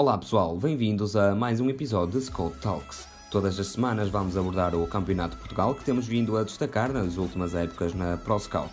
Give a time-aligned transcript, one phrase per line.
[0.00, 3.06] Olá pessoal, bem-vindos a mais um episódio de Scout Talks.
[3.30, 7.18] Todas as semanas vamos abordar o Campeonato de Portugal que temos vindo a destacar nas
[7.18, 8.72] últimas épocas na Pro Scout.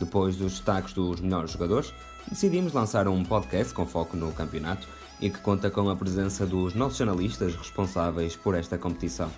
[0.00, 1.94] Depois dos destaques dos melhores jogadores,
[2.28, 4.88] decidimos lançar um podcast com foco no campeonato
[5.20, 9.30] e que conta com a presença dos nossos analistas responsáveis por esta competição.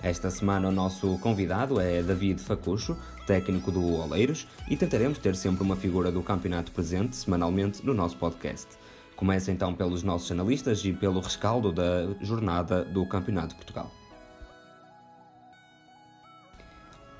[0.00, 5.64] Esta semana o nosso convidado é David Facucho, técnico do Oleiros, e tentaremos ter sempre
[5.64, 8.68] uma figura do campeonato presente semanalmente no nosso podcast.
[9.18, 13.90] Começa então pelos nossos analistas e pelo rescaldo da jornada do Campeonato de Portugal.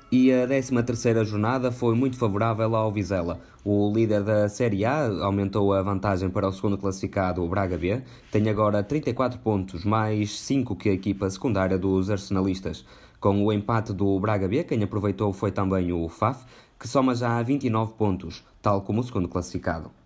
[0.09, 3.41] E a 13ª jornada foi muito favorável ao Vizela.
[3.65, 8.01] O líder da Série A aumentou a vantagem para o segundo classificado, o Braga B.
[8.31, 12.85] Tem agora 34 pontos, mais 5 que a equipa secundária dos arsenalistas.
[13.19, 16.45] Com o empate do Braga B, quem aproveitou foi também o FAF,
[16.79, 19.98] que soma já 29 pontos, tal como o segundo classificado.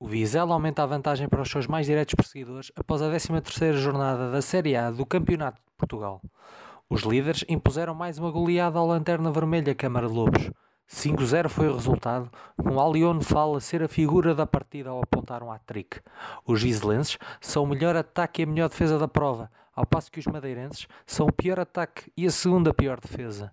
[0.00, 4.30] O Vizela aumenta a vantagem para os seus mais diretos perseguidores após a 13ª jornada
[4.30, 6.22] da Série A do Campeonato de Portugal.
[6.88, 10.52] Os líderes impuseram mais uma goleada ao Lanterna Vermelha Câmara de Lobos.
[10.88, 15.50] 5-0 foi o resultado, com Alione Fala ser a figura da partida ao apontar um
[15.50, 16.00] hat-trick.
[16.46, 20.20] Os vizelenses são o melhor ataque e a melhor defesa da prova, ao passo que
[20.20, 23.52] os madeirenses são o pior ataque e a segunda pior defesa.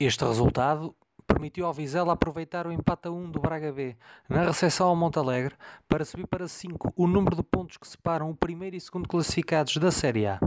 [0.00, 3.96] Este resultado permitiu ao Vizela aproveitar o empate a 1 do Braga B
[4.28, 5.54] na recepção ao Montalegre
[5.88, 9.76] para subir para 5 o número de pontos que separam o primeiro e segundo classificados
[9.76, 10.38] da Série A.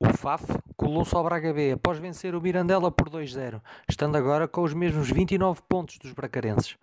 [0.00, 0.44] O FAF
[0.76, 5.10] colou-se ao Braga B após vencer o Mirandela por 2-0, estando agora com os mesmos
[5.10, 6.76] 29 pontos dos bracarenses.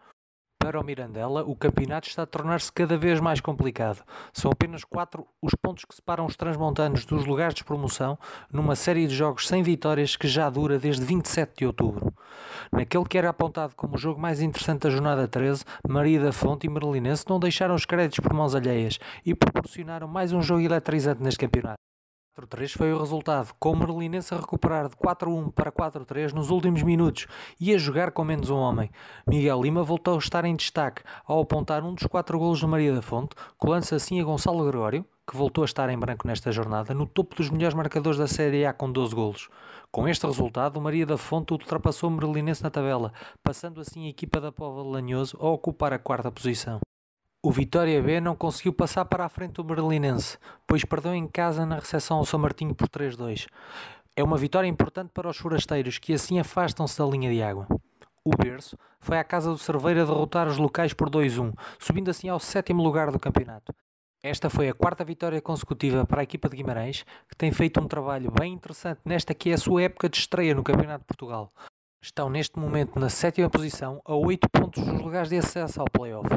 [0.60, 4.04] Para o Mirandela, o campeonato está a tornar-se cada vez mais complicado.
[4.34, 8.18] São apenas quatro os pontos que separam os transmontanos dos lugares de promoção
[8.52, 12.12] numa série de jogos sem vitórias que já dura desde 27 de outubro.
[12.72, 16.68] Naquele que era apontado como o jogo mais interessante da jornada 13, Maria da Fonte
[16.68, 21.22] e Merlinense não deixaram os créditos por mãos alheias e proporcionaram mais um jogo eletrizante
[21.22, 21.80] neste campeonato.
[22.36, 26.84] 4-3 foi o resultado, com o Merlinense a recuperar de 4-1 para 4-3 nos últimos
[26.84, 27.28] minutos
[27.60, 28.92] e a jogar com menos um homem.
[29.26, 32.94] Miguel Lima voltou a estar em destaque ao apontar um dos quatro golos do Maria
[32.94, 36.94] da Fonte, colando-se assim a Gonçalo Gregório, que voltou a estar em branco nesta jornada,
[36.94, 39.50] no topo dos melhores marcadores da Série A com 12 golos.
[39.90, 44.10] Com este resultado, o Maria da Fonte ultrapassou o Merlinense na tabela, passando assim a
[44.10, 46.82] equipa da Pova de Lanhoso a ocupar a quarta posição.
[47.46, 50.36] O Vitória B não conseguiu passar para a frente do Berlinense,
[50.66, 53.46] pois perdeu em casa na recepção ao São Martinho por 3-2.
[54.16, 57.68] É uma vitória importante para os forasteiros, que assim afastam-se da linha de água.
[58.24, 62.40] O Berço foi à casa do Cerveira derrotar os locais por 2-1, subindo assim ao
[62.40, 63.72] sétimo lugar do campeonato.
[64.24, 67.88] Esta foi a quarta vitória consecutiva para a equipa de Guimarães, que tem feito um
[67.88, 71.54] trabalho bem interessante nesta que é a sua época de estreia no Campeonato de Portugal.
[72.02, 76.28] Estão neste momento na sétima posição, a 8 pontos dos lugares de acesso ao play-off.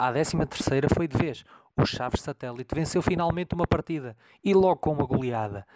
[0.00, 1.44] À 13 terceira foi de vez.
[1.76, 5.66] O Chaves Satélite venceu finalmente uma partida e logo com uma goleada.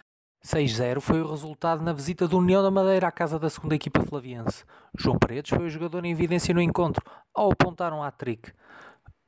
[0.45, 4.01] 6-0 foi o resultado na visita do União da Madeira à casa da segunda equipa
[4.01, 4.63] flaviense.
[4.97, 7.03] João Paredes foi o jogador em evidência no encontro,
[7.33, 8.53] ao apontar um hat-trick.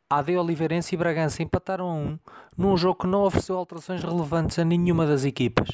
[0.10, 2.20] AD Oliveirense e Bragança empataram a 1
[2.58, 5.70] num jogo que não ofereceu alterações relevantes a nenhuma das equipas.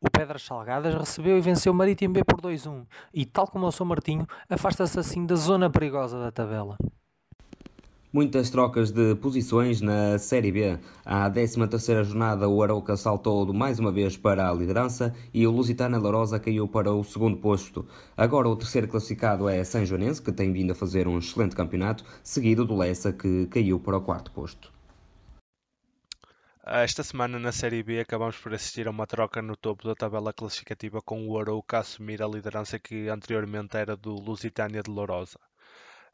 [0.00, 3.72] O Pedras Salgadas recebeu e venceu o Marítimo B por 2-1 e, tal como o
[3.72, 6.78] São Martinho, afasta-se assim da zona perigosa da tabela.
[8.12, 10.78] Muitas trocas de posições na Série B.
[11.02, 15.98] À 13ª jornada, o Arauca saltou mais uma vez para a liderança e o Lusitana
[15.98, 17.86] Larosa caiu para o segundo posto.
[18.14, 22.04] Agora o terceiro classificado é São Joanense, que tem vindo a fazer um excelente campeonato,
[22.22, 24.70] seguido do Lessa, que caiu para o quarto posto.
[26.66, 30.34] Esta semana na Série B acabamos por assistir a uma troca no topo da tabela
[30.34, 35.38] classificativa com o Arauca a assumir a liderança que anteriormente era do Lusitânia de Lourosa.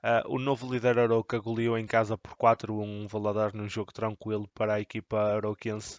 [0.00, 4.48] Uh, o novo líder Arouca goleou em casa por 4-1 um Valadares num jogo tranquilo
[4.54, 5.98] para a equipa arouquense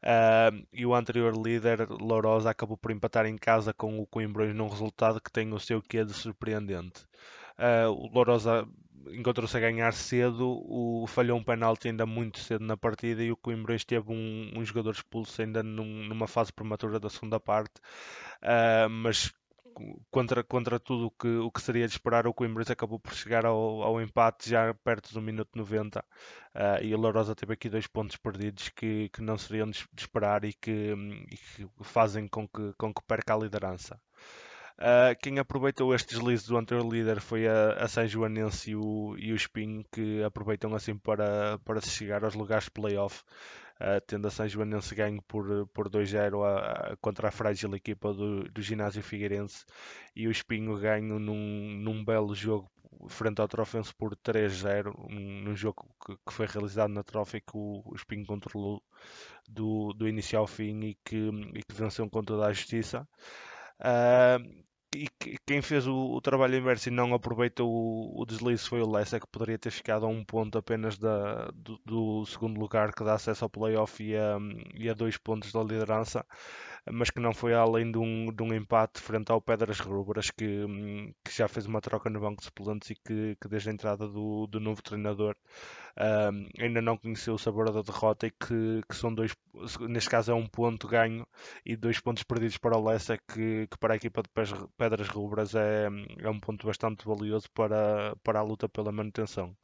[0.00, 4.68] uh, e o anterior líder Lourosa acabou por empatar em casa com o Coimbrões num
[4.68, 7.04] resultado que tem o seu quê de surpreendente.
[7.58, 8.64] Uh, o Lourosa
[9.10, 13.36] encontrou-se a ganhar cedo, o, falhou um penalti ainda muito cedo na partida e o
[13.36, 17.74] Coimbrões teve um, um jogador expulso ainda num, numa fase prematura da segunda parte,
[18.88, 19.32] mas
[20.10, 23.44] contra, contra tudo o que, o que seria de esperar, o Coimbra acabou por chegar
[23.44, 26.04] ao, ao empate já perto do minuto 90 uh,
[26.82, 30.52] e a Lourosa teve aqui dois pontos perdidos que, que não seriam de, esperar e
[30.52, 30.94] que,
[31.30, 34.00] e que, fazem com que, com que perca a liderança.
[34.78, 39.14] Uh, quem aproveitou este deslize do anterior líder foi a, a São Joanense e o,
[39.18, 43.22] e o Espinho, que aproveitam assim para, para chegar aos lugares de playoff
[44.06, 49.02] tendo a São Joanense ganho por, por 2-0 contra a frágil equipa do, do ginásio
[49.02, 49.64] Figueirense
[50.14, 52.70] e o Espinho ganho num, num belo jogo
[53.08, 57.82] frente ao Trofense por 3-0, num jogo que, que, foi realizado na Trophy que o,
[57.84, 58.82] o Espinho controlou
[59.48, 63.08] do, do início ao fim e que, e que venceu com toda a justiça.
[63.80, 65.08] Uh, e
[65.46, 69.20] quem fez o, o, trabalho inverso e não aproveitou o, o deslize foi o Leicester,
[69.20, 73.14] que poderia ter ficado a um ponto apenas da, do, do segundo lugar, que dá
[73.14, 74.38] acesso ao playoff e a,
[74.74, 76.24] e a dois pontos da liderança
[76.90, 80.66] mas que não foi além de um, de um empate frente ao Pedras Rubras, que,
[81.24, 84.08] que já fez uma troca no banco de suplentes e que, que desde a entrada
[84.08, 85.36] do, do novo treinador
[86.32, 89.34] um, ainda não conheceu o sabor da derrota e que, que, são dois,
[89.88, 91.26] neste caso é um ponto ganho
[91.64, 94.28] e dois pontos perdidos para o Leicester, que, que para a equipa de
[94.76, 95.88] Pedras Rubras é,
[96.18, 99.56] é um ponto bastante valioso para, para a luta pela manutenção.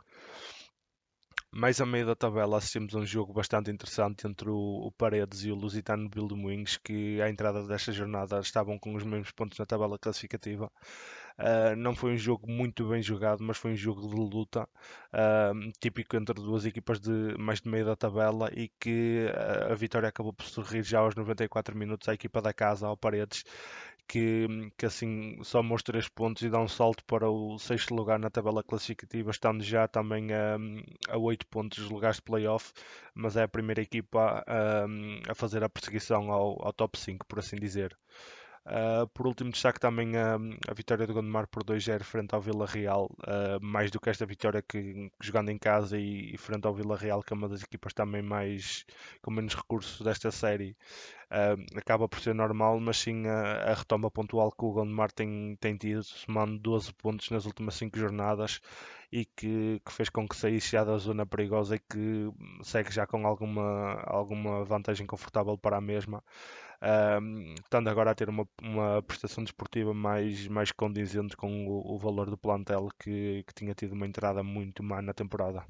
[1.50, 5.44] Mais a meio da tabela assistimos a um jogo bastante interessante entre o, o Paredes
[5.44, 9.64] e o Lusitano Bildemuins, que à entrada desta jornada estavam com os mesmos pontos na
[9.64, 10.70] tabela classificativa.
[11.38, 15.72] Uh, não foi um jogo muito bem jogado, mas foi um jogo de luta uh,
[15.80, 20.08] típico entre duas equipas de mais de meio da tabela e que uh, a vitória
[20.08, 23.44] acabou por sorrir já aos 94 minutos à equipa da casa, ao Paredes,
[24.08, 28.18] que, que assim soma os três pontos e dá um salto para o sexto lugar
[28.18, 30.56] na tabela classificativa, estando já também a,
[31.10, 32.72] a 8 pontos dos lugares de playoff,
[33.14, 34.86] mas é a primeira equipa a,
[35.30, 37.96] a fazer a perseguição ao, ao top 5, por assim dizer.
[38.68, 40.34] Uh, por último, destaque também a,
[40.68, 43.10] a vitória do Gondomar por 2-0 frente ao Vila Real.
[43.20, 46.94] Uh, mais do que esta vitória que jogando em casa e, e, frente ao Vila
[46.94, 48.84] Real, que é uma das equipas também mais
[49.22, 50.76] com menos recursos desta série,
[51.30, 55.56] uh, acaba por ser normal, mas sim a, a retoma pontual que o Gondomar tem,
[55.58, 58.60] tem tido, somando 12 pontos nas últimas 5 jornadas
[59.10, 62.30] e que, que, fez com que saísse já da zona perigosa e que
[62.62, 66.22] segue já com alguma, alguma vantagem confortável para a mesma
[66.82, 71.98] um, estando agora a ter uma, uma prestação desportiva mais, mais condizente com o, o
[71.98, 75.64] valor do plantel que, que tinha tido uma entrada muito má na temporada.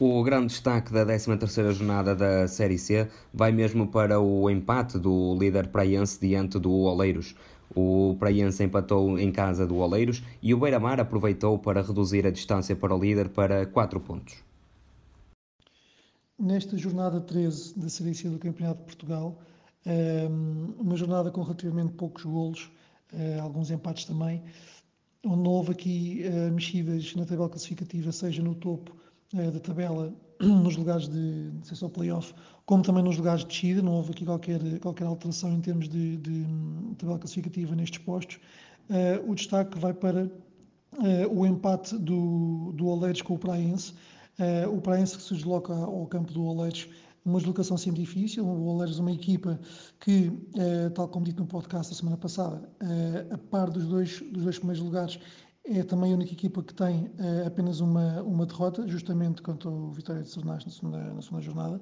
[0.00, 5.36] O grande destaque da 13ª jornada da Série C vai mesmo para o empate do
[5.38, 7.36] líder praiense diante do Oleiros.
[7.74, 12.74] O Praiense empatou em casa do Oleiros e o Beira-Mar aproveitou para reduzir a distância
[12.76, 14.36] para o líder para 4 pontos.
[16.38, 19.38] Nesta jornada 13 da Série C do Campeonato de Portugal,
[20.78, 22.70] uma jornada com relativamente poucos golos,
[23.14, 24.42] ah, alguns empates também,
[25.24, 28.96] onde não houve aqui ah, mexidas na tabela classificativa, seja no topo
[29.34, 32.34] ah, da tabela, nos lugares de, de acesso ao playoff,
[32.66, 36.16] como também nos lugares de descida, não houve aqui qualquer, qualquer alteração em termos de,
[36.16, 36.46] de,
[36.96, 38.38] tabela classificativa nestes postos.
[39.26, 40.30] o destaque vai para
[41.30, 43.92] o empate do, do Oleiros com o Praense,
[44.72, 46.88] o Praense que se desloca ao campo do Oleiros
[47.24, 48.44] uma deslocação sempre difícil.
[48.44, 49.58] O Oleiros é uma equipa
[50.00, 54.20] que, eh, tal como dito no podcast da semana passada, eh, a par dos dois,
[54.30, 55.18] dos dois primeiros lugares,
[55.64, 59.90] é também a única equipa que tem eh, apenas uma, uma derrota, justamente contra o
[59.92, 61.80] Vitória de Sernás na segunda, na segunda jornada.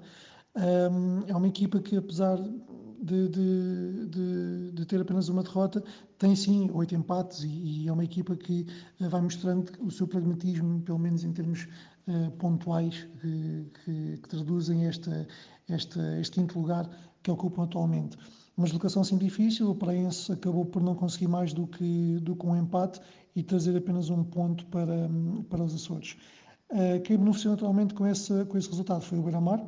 [1.27, 2.39] é uma equipa que, apesar
[3.03, 5.83] de, de, de, de, ter apenas uma derrota,
[6.19, 8.65] tem sim oito empates e, e, é uma equipa que
[9.01, 11.67] vai mostrando o seu pragmatismo, pelo menos em termos
[12.39, 15.27] pontuais, que, que, que traduzem esta,
[15.69, 16.89] esta, este quinto lugar
[17.23, 18.17] que ocupam atualmente.
[18.57, 22.47] Uma deslocação sim difícil, o Praense acabou por não conseguir mais do que, do que
[22.47, 23.01] um empate
[23.35, 25.09] e trazer apenas um ponto para,
[25.49, 26.17] para os Açores.
[26.71, 29.65] Uh, quem beneficiou naturalmente com esse, com esse resultado foi o Beira-Mar,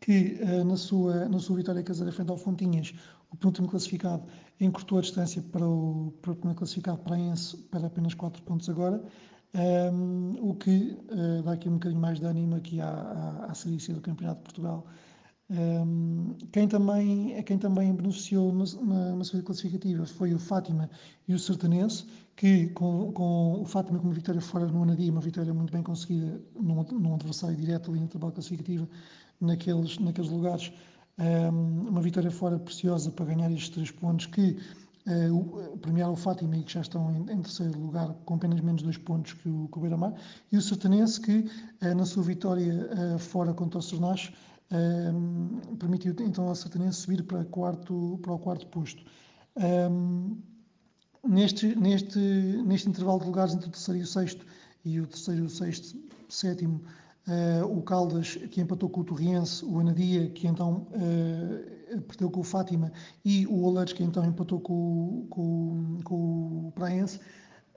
[0.00, 2.94] que uh, na, sua, na sua vitória caseira frente ao Fontinhas,
[3.30, 4.24] o penúltimo classificado,
[4.60, 9.02] encurtou a distância para o, para o primeiro classificado Praense para apenas 4 pontos agora,
[9.54, 13.92] um, o que uh, dá aqui um bocadinho mais de ânimo aqui à, à, à
[13.92, 14.86] do Campeonato de Portugal.
[15.50, 20.90] Um, quem, também, quem também beneficiou na, na sua classificativa foi o Fátima
[21.28, 25.20] e o Sertanense, que com, com o Fátima com uma vitória fora no Anadia, uma
[25.20, 28.88] vitória muito bem conseguida num, num adversário direto ali na tabela classificativa,
[29.40, 30.72] naqueles, naqueles lugares,
[31.18, 34.56] um, uma vitória fora preciosa para ganhar estes três pontos que
[35.06, 38.96] uh, premiar o Fátima, que já estão em, em, terceiro lugar com apenas menos dois
[38.96, 40.14] pontos que o, que o Beira-Mar,
[40.50, 41.50] e o Sertanense, que
[41.82, 44.32] uh, na sua vitória uh, fora contra o Sernache,
[44.72, 49.04] uh, permitiu então ao Sertanense subir para, quarto, para o quarto posto.
[51.26, 54.44] Neste, neste, neste intervalo de lugares entre o terceiro e o sexto,
[54.84, 55.96] e o terceiro, o sexto,
[56.28, 56.82] sétimo,
[57.26, 62.40] Uh, o Caldas, que empatou com o Torriense, o Anadia, que então uh, perdeu com
[62.40, 62.92] o Fátima,
[63.24, 67.18] e o Oleiros, que então empatou com, com, com o Praense,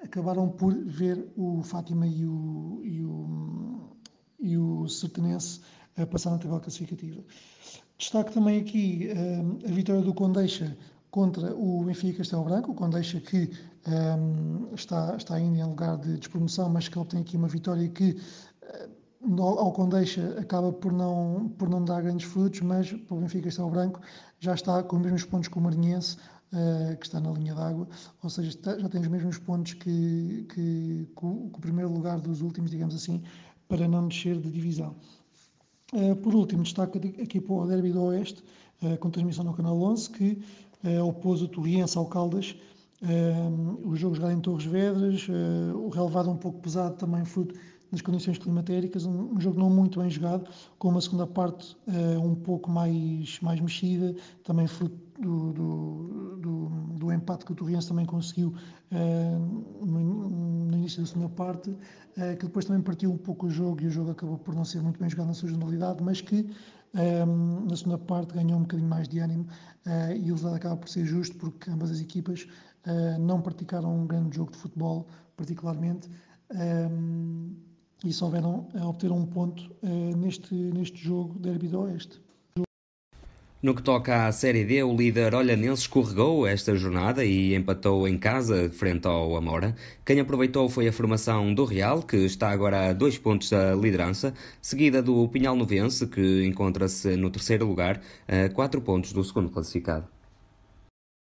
[0.03, 3.89] acabaram por ver o Fátima e o, e o,
[4.37, 5.61] e o Sertanense
[6.11, 7.23] passar na tabela classificativa.
[7.97, 10.77] Destaque também aqui uh, a vitória do Condeixa
[11.09, 13.49] contra o Benfica Castelo Branco, o Condeixa que
[13.87, 18.17] um, está, está ainda em lugar de despromoção, mas que obtém aqui uma vitória que
[19.39, 23.69] ao Condeixa acaba por não, por não dar grandes frutos, mas para o Benfica Castelo
[23.69, 23.99] Branco
[24.39, 26.17] já está com os mesmos pontos que o Marinhense,
[26.53, 27.87] uh, que está na linha d'água,
[28.23, 31.91] ou seja, está, já tem os mesmos pontos que, que, que, o, que, o, primeiro
[31.91, 33.23] lugar dos últimos, digamos assim,
[33.67, 34.95] para não descer de divisão.
[35.93, 38.43] Uh, por último, destaco aqui para o Derby do Oeste,
[38.83, 40.41] uh, com transmissão no Canal 11, que
[41.03, 42.55] opôs o Torriense ao Caldas,
[43.83, 45.27] o jogo jogado em Torres Vedras,
[45.75, 47.55] o relevado um pouco pesado também fruto
[47.91, 52.21] nas condições climatéricas, um, um, jogo não muito bem jogado, com uma segunda parte uh,
[52.21, 57.87] um pouco mais, mais mexida, também fruto do, do, do, do empate que o Torriense
[57.87, 58.53] também conseguiu
[58.91, 63.49] uh, no, no, início da segunda parte, uh, que depois também partiu um pouco o
[63.49, 66.21] jogo e o jogo acabou por não ser muito bem jogado na sua generalidade, mas
[66.21, 66.49] que
[67.67, 69.45] na segunda parte ganhou um bocadinho mais de ânimo
[70.15, 72.47] e o resultado acaba por ser justo porque ambas as equipas
[73.19, 76.09] não praticaram um grande jogo de futebol, particularmente
[78.03, 82.21] e souberam obter um ponto uh, neste, neste jogo Derby do Oeste.
[83.59, 88.15] No que toca à Série D, o líder olhanense escorregou esta jornada e empatou em
[88.15, 89.75] casa frente ao Amora.
[90.05, 94.31] Quem aproveitou foi a formação do Real, que está agora a dois pontos da liderança,
[94.61, 100.07] seguida do Pinhal Novense, que encontra-se no terceiro lugar, a quatro pontos do segundo classificado.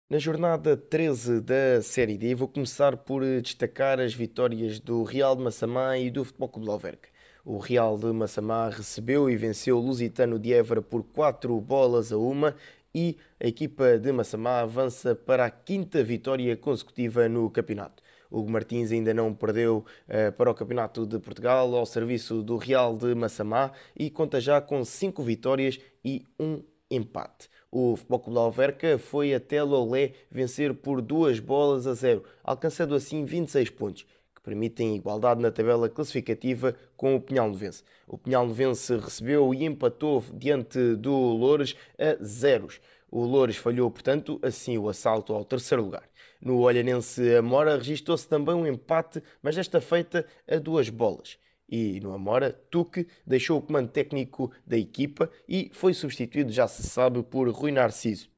[0.08, 5.42] Na jornada 13 da Série D, vou começar por destacar as vitórias do Real de
[5.42, 7.10] Massamá e do Futebol Clube de Alverca.
[7.44, 12.20] O Real de Massamá recebeu e venceu o Lusitano de Évora por 4 bolas a
[12.20, 12.56] uma
[12.94, 18.04] e a equipa de Massamá avança para a quinta vitória consecutiva no campeonato.
[18.30, 22.96] Hugo Martins ainda não perdeu uh, para o Campeonato de Portugal ao serviço do Real
[22.96, 27.50] de Massamá e conta já com 5 vitórias e um empate.
[27.72, 32.96] O Futebol Clube de Alverca foi até Lolé vencer por duas bolas a zero, alcançando
[32.96, 34.06] assim 26 pontos,
[34.36, 37.84] que permitem igualdade na tabela classificativa com o Pinhal Novense.
[38.08, 42.80] O Pinhal Novense recebeu e empatou diante do Loures a zeros.
[43.12, 46.04] O Loures falhou, portanto, assim o assalto ao terceiro lugar.
[46.42, 52.14] No Olhanense Amora registrou-se também um empate, mas desta feita a duas bolas e no
[52.14, 57.50] Amora, Tuque deixou o comando técnico da equipa e foi substituído, já se sabe, por
[57.50, 58.30] Rui Narciso.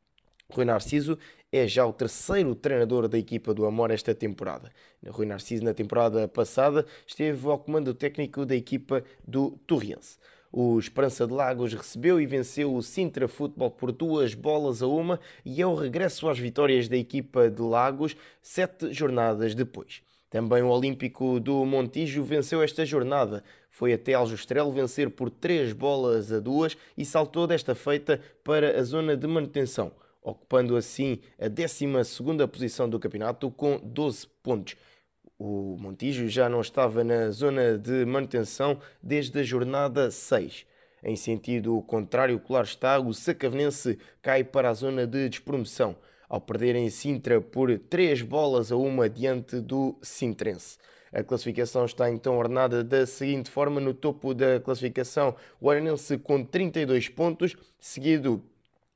[0.49, 1.17] Rui Narciso
[1.51, 4.71] é já o terceiro treinador da equipa do Amora esta temporada.
[5.07, 10.17] Rui Narciso, na temporada passada, esteve ao comando técnico da equipa do Torriense.
[10.51, 15.19] O Esperança de Lagos recebeu e venceu o Sintra Futebol por duas bolas a uma
[15.45, 20.01] e é o regresso às vitórias da equipa de Lagos sete jornadas depois.
[20.29, 23.43] Também o Olímpico do Montijo venceu esta jornada.
[23.69, 28.83] Foi até Aljustrel vencer por 3 bolas a 2 e saltou desta feita para a
[28.83, 29.91] zona de manutenção,
[30.21, 31.87] ocupando assim a 12
[32.51, 34.75] posição do campeonato com 12 pontos.
[35.39, 40.65] O Montijo já não estava na zona de manutenção desde a jornada 6.
[41.03, 45.95] Em sentido contrário, claro está, o Sacavenense cai para a zona de despromoção
[46.27, 50.77] ao perderem Sintra por 3 bolas a uma diante do Sintrense.
[51.11, 56.43] A classificação está então ordenada da seguinte forma: no topo da classificação, o Arenense com
[56.43, 58.43] 32 pontos, seguido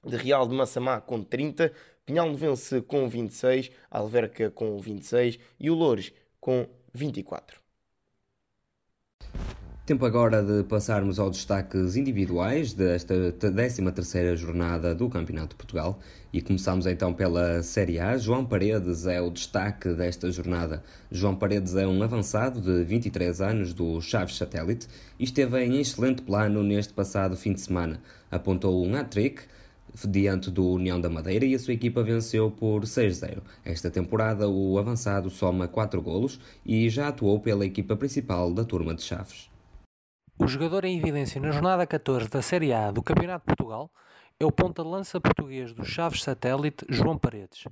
[0.05, 1.71] de Real de Massamá com 30,
[2.05, 7.61] Pinhal Novense com 26, Alverca com 26 e o Loures com 24.
[9.91, 16.00] Tempo agora de passarmos aos destaques individuais desta 13ª jornada do Campeonato de Portugal
[16.31, 18.17] e começamos então pela Série A.
[18.17, 20.81] João Paredes é o destaque desta jornada.
[21.12, 24.88] João Paredes é um avançado de 23 anos do Chaves Satélite
[25.19, 28.01] e esteve em excelente plano neste passado fim de semana.
[28.31, 29.41] Apontou um hat-trick
[30.07, 33.39] diante do União da Madeira e a sua equipa venceu por 6-0.
[33.65, 38.95] Esta temporada o avançado soma 4 golos e já atuou pela equipa principal da turma
[38.95, 39.50] de Chaves.
[40.43, 43.91] O jogador em evidência na jornada 14 da Série A do Campeonato de Portugal
[44.39, 47.65] é o ponta-lança português do Chaves Satélite, João Paredes.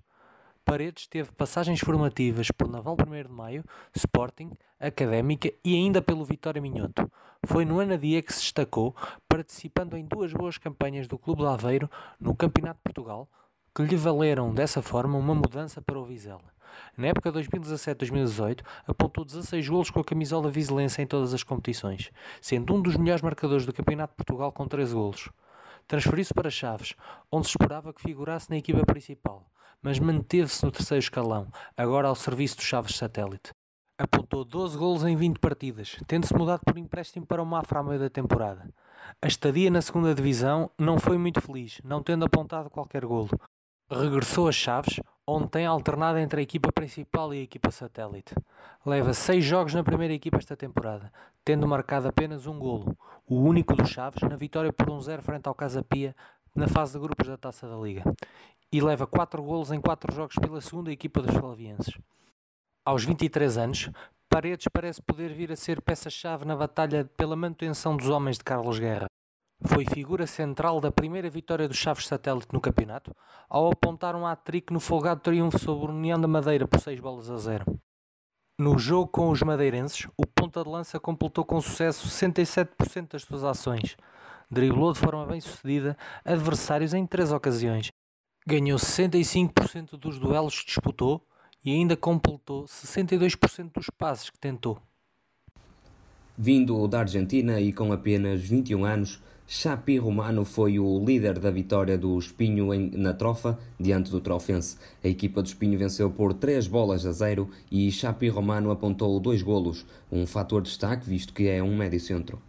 [0.63, 3.63] Paredes teve passagens formativas por Naval 1 de Maio,
[3.95, 7.11] Sporting, Académica e ainda pelo Vitória Minhoto.
[7.43, 8.95] Foi no Anadia que se destacou,
[9.27, 13.27] participando em duas boas campanhas do Clube de Aveiro no Campeonato de Portugal,
[13.73, 16.58] que lhe valeram dessa forma uma mudança para o Vizela.
[16.97, 22.11] Na época 2017-2018, apontou 16 golos com a camisola vizelense em todas as competições,
[22.41, 25.29] sendo um dos melhores marcadores do Campeonato de Portugal com 13 golos.
[25.88, 26.95] Transferiu-se para Chaves,
[27.31, 29.49] onde se esperava que figurasse na equipa principal,
[29.81, 33.51] mas manteve-se no terceiro escalão, agora ao serviço do Chaves Satélite.
[33.97, 37.99] Apontou 12 golos em 20 partidas, tendo-se mudado por empréstimo para o Mafra a meio
[37.99, 38.69] da temporada.
[39.21, 43.29] A estadia na segunda divisão não foi muito feliz, não tendo apontado qualquer golo,
[43.91, 48.36] Regressou a Chaves, onde tem alternado entre a equipa principal e a equipa satélite.
[48.86, 51.12] Leva seis jogos na primeira equipa esta temporada,
[51.43, 55.55] tendo marcado apenas um golo, o único do Chaves, na vitória por 1-0 frente ao
[55.55, 56.15] Casa Pia
[56.55, 58.03] na fase de grupos da Taça da Liga.
[58.72, 61.98] E leva quatro golos em quatro jogos pela segunda equipa dos flavienses.
[62.86, 63.89] Aos 23 anos,
[64.29, 68.77] Paredes parece poder vir a ser peça-chave na batalha pela manutenção dos homens de Carlos
[68.77, 69.08] Guerra.
[69.65, 73.13] Foi figura central da primeira vitória do Chaves Satélite no campeonato,
[73.49, 77.29] ao apontar um hat-trick no folgado triunfo sobre o União da Madeira por 6 bolas
[77.29, 77.79] a 0.
[78.57, 83.43] No jogo com os madeirenses, o ponta de lança completou com sucesso 67% das suas
[83.43, 83.97] ações.
[84.49, 87.89] Driblou de forma bem sucedida adversários em três ocasiões.
[88.47, 91.25] Ganhou 65% dos duelos que disputou
[91.63, 94.81] e ainda completou 62% dos passes que tentou.
[96.37, 101.97] Vindo da Argentina e com apenas 21 anos, Chapi Romano foi o líder da vitória
[101.97, 104.77] do Espinho em, na Trofa, diante do Trofense.
[105.03, 109.41] A equipa do Espinho venceu por 3 bolas a 0 e Chapi Romano apontou dois
[109.41, 112.39] golos, um fator de destaque, visto que é um médio centro.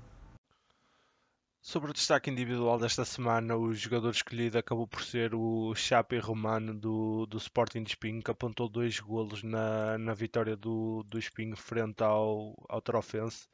[1.62, 6.74] Sobre o destaque individual desta semana, o jogador escolhido acabou por ser o Chape Romano
[6.74, 11.56] do, do Sporting de Espinho, que apontou dois golos na, na vitória do, do Espinho
[11.56, 13.48] frente ao, ao Trofense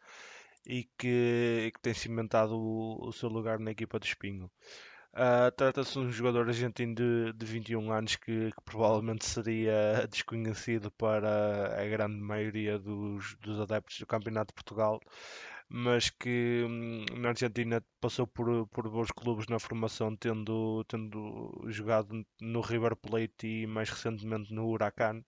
[0.67, 4.51] e que, que tem cimentado o, o, seu lugar na equipa do Espinho.
[5.15, 10.91] Uh, Trata-se de um jogador argentino de, de 21 anos que, que, provavelmente seria desconhecido
[10.91, 15.01] para a grande maioria dos, dos adeptos do Campeonato de Portugal,
[15.69, 22.27] mas que hum, na Argentina passou por, por bons clubes na formação, tendo, tendo jogado
[22.41, 25.23] no River Plate e mais recentemente no Huracan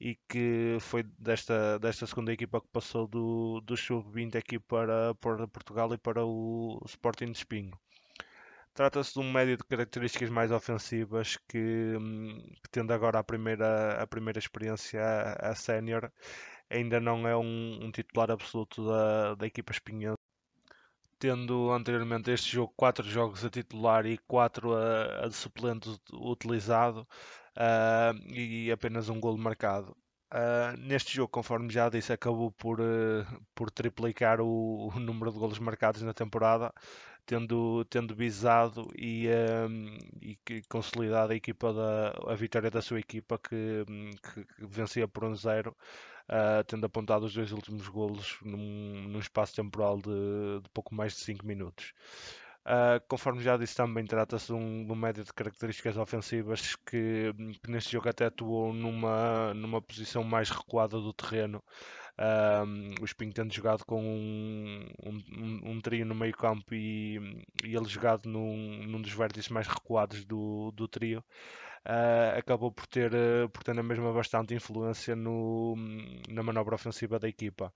[0.00, 5.48] e que foi desta, desta segunda equipa que passou do, do sub-20 aqui para, para
[5.48, 7.78] Portugal e para o Sporting de Espinho.
[8.74, 14.02] Trata-se de um médio de características mais ofensivas que, hum, que tendo agora a primeira,
[14.02, 16.12] a primeira experiência a, a sénior,
[16.68, 20.18] ainda não é um, um titular absoluto da, da equipa espinhense.
[21.18, 27.08] Tendo anteriormente este jogo 4 jogos a titular e 4 a, a de suplente utilizado,
[27.56, 29.96] uh, e apenas um golo marcado.
[30.32, 35.38] Uh, neste jogo, conforme já disse, acabou por, uh, por triplicar o, o, número de
[35.38, 36.72] golos marcados na temporada,
[37.24, 39.28] tendo, tendo visado e,
[40.20, 40.36] e
[40.68, 43.84] consolidado a, equipa da, a vitória da sua equipa que,
[44.34, 49.54] que, que vencia por 1-0, uh, tendo apontado os dois últimos golos num, num espaço
[49.54, 51.92] temporal de, de pouco mais de 5 minutos.
[52.66, 57.32] Uh, conforme já disse, também trata-se de um, de um médio de características ofensivas que,
[57.62, 61.62] que, neste jogo até atuou numa, numa posição mais recuada do terreno.
[62.18, 67.76] Uh, o Espinho tendo jogado com um, um, um trio no meio campo e, e
[67.76, 71.22] ele jogado num, num dos vértices mais recuados do, do trio
[71.86, 73.12] uh, acabou por ter,
[73.52, 75.74] por ter na mesma bastante influência no,
[76.28, 77.72] na manobra ofensiva da equipa.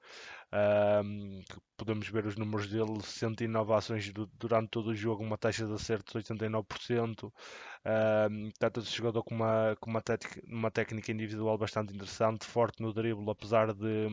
[0.52, 1.44] Uh,
[1.76, 6.18] podemos ver os números dele, 109 ações durante todo o jogo, uma taxa de acerto
[6.18, 7.24] de 89%.
[7.26, 10.02] Uh, Trata-se de jogador com uma, com uma,
[10.48, 14.08] uma técnica individual bastante interessante, forte no drible, apesar de,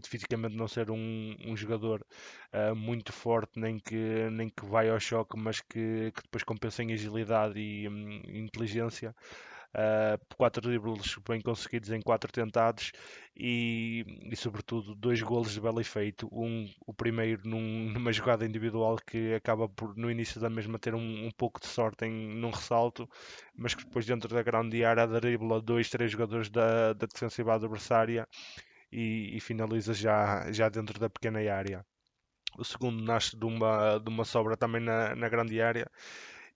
[0.00, 2.06] de fisicamente não ser um, um jogador
[2.54, 6.82] uh, muito forte, nem que, nem que vai ao choque, mas que, que depois compensa
[6.82, 9.14] em agilidade e um, inteligência.
[9.72, 12.90] Uh, quatro dribles bem conseguidos em quatro tentados
[13.36, 16.28] e, e sobretudo dois golos de belo efeito.
[16.32, 20.94] Um, o primeiro num, numa jogada individual que acaba por no início da mesma ter
[20.94, 23.08] um, um pouco de sorte em, num ressalto,
[23.54, 28.26] mas que depois dentro da grande área dribla dois, três jogadores da, da defensiva adversária
[28.90, 31.84] e, e finaliza já, já dentro da pequena área.
[32.58, 35.88] O segundo nasce de uma, de uma sobra também na, na grande área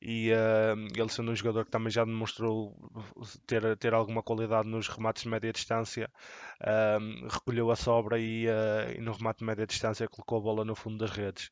[0.07, 2.77] e uh, ele sendo um jogador que também já demonstrou
[3.47, 6.11] ter, ter alguma qualidade nos remates de média distância,
[6.61, 10.64] uh, recolheu a sobra e, uh, e, no remate de média distância colocou a bola
[10.64, 11.51] no fundo das redes.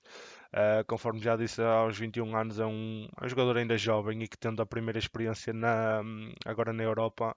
[0.87, 4.37] conforme já disse, aos 21 anos é um, é um jogador ainda jovem e que
[4.37, 6.03] tendo a primeira experiência na,
[6.45, 7.35] agora na Europa,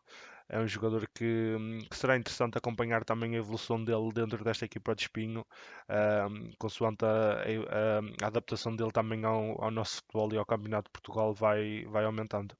[0.47, 1.55] é um jogador que,
[1.89, 7.03] que, será interessante acompanhar também a evolução dele dentro desta equipa de Espinho, uh, consoante
[7.03, 11.33] a, a, a, adaptação dele também ao, ao, nosso futebol e ao Campeonato de Portugal
[11.33, 12.55] vai, vai aumentando.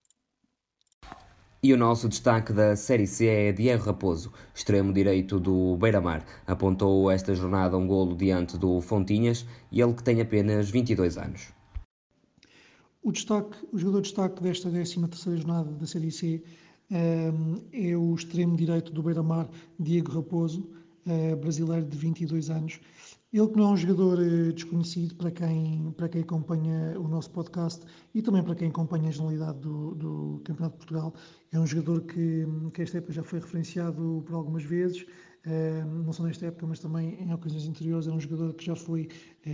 [1.61, 6.23] E o nosso destaque da Série C é Diego Raposo, extremo direito do Beira-Mar.
[6.45, 11.51] Apontou esta jornada um golo diante do Fontinhas e ele que tem apenas 22 anos.
[13.01, 16.43] O, destaque, o jogador de destaque desta 13 terceira jornada da Série C
[16.91, 20.69] é o extremo direito do Beira-Mar, Diego Raposo,
[21.07, 22.79] eh, brasileiro de 22 anos.
[23.31, 27.29] Ele que não é um jogador uh, desconhecido para quem, para quem acompanha o nosso
[27.29, 31.13] podcast e também para quem acompanha a generalidade do, do Campeonato de Portugal,
[31.51, 36.11] é um jogador que, que esta época já foi referenciado por algumas vezes, uh, não
[36.11, 39.07] só nesta época, mas também em ocasiões anteriores, é um jogador que já foi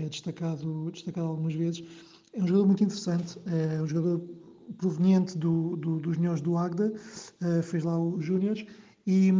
[0.10, 1.84] destacado, destacado algumas vezes.
[2.34, 4.22] É um jogador muito interessante, é um jogador
[4.78, 6.94] proveniente do, do, dos Nhós do Agda,
[7.42, 8.66] uh, fez lá os Júniores,
[9.06, 9.32] e,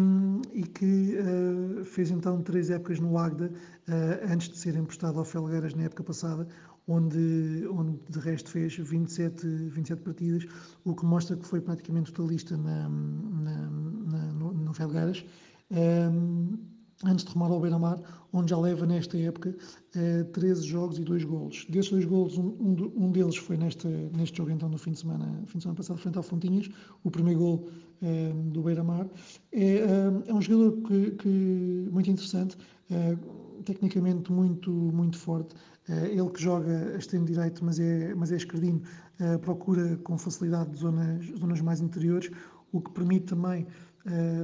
[0.54, 3.52] e, que uh, fez então três épocas no Agda,
[3.88, 6.48] uh, antes de ser emprestado ao Felgueiras na época passada,
[6.88, 10.46] onde, onde de resto fez 27, 27 partidas,
[10.84, 15.24] o que mostra que foi praticamente totalista na, na, na no, no Felgueiras
[17.06, 18.00] antes de rumar ao Beira-Mar,
[18.34, 19.56] onde já leva nesta época
[19.96, 21.66] eh, 13 jogos e 2 golos.
[21.70, 22.56] Desses dois golos, um,
[22.96, 25.98] um, deles foi neste, neste jogo então no fim de semana, fim de semana passado,
[25.98, 26.70] frente ao Fontinhas,
[27.04, 27.70] o primeiro gol
[28.02, 29.08] eh, do Beira-Mar.
[29.52, 32.58] É, eh, é, um jogador que, que muito interessante,
[32.90, 33.18] eh,
[33.66, 35.56] tecnicamente muito, muito forte.
[35.88, 38.82] Eh, ele que joga a extremo direito, mas é, mas é esquerdino,
[39.44, 42.32] procura com facilidade zonas, zonas mais interiores,
[42.72, 43.68] o que permite também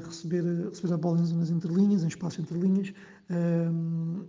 [0.05, 2.93] receber, receber a bola nas entrelinhas, em espaços entre linhas,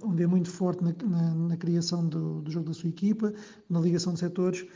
[0.03, 3.33] onde é muito forte na, na, na criação do, do, jogo da sua equipa,
[3.69, 4.67] na ligação de setores,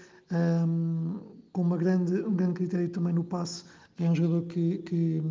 [1.53, 3.65] com uma grande, um grande critério também no passe.
[3.99, 5.23] É um jogador que, que,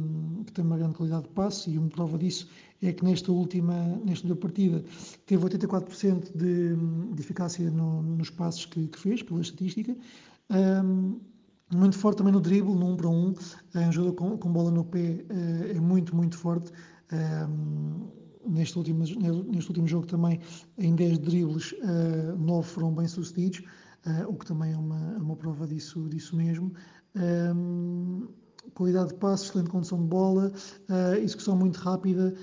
[0.45, 2.47] que, tem uma grande qualidade de passe e uma prova disso
[2.81, 3.73] é que nesta última,
[4.05, 4.83] nesta última partida
[5.25, 6.75] teve 84% de,
[7.13, 9.95] de eficácia no, nos passes que, que, fez, pela estatística.
[10.49, 11.19] Um,
[11.73, 13.11] muito forte também no drible, no 1 um para 1.
[13.11, 13.33] Um.
[13.75, 15.23] É um jogador com, com, bola no pé,
[15.73, 16.71] é muito, muito forte.
[18.47, 20.39] neste, último, neste último jogo também,
[20.77, 21.75] em 10 dribles,
[22.37, 23.61] 9 foram bem sucedidos,
[24.27, 26.73] o que também é uma, é uma prova disso, disso mesmo.
[28.73, 30.51] qualidade de passe, excelente condução de bola,
[31.21, 32.33] execução muito rápida,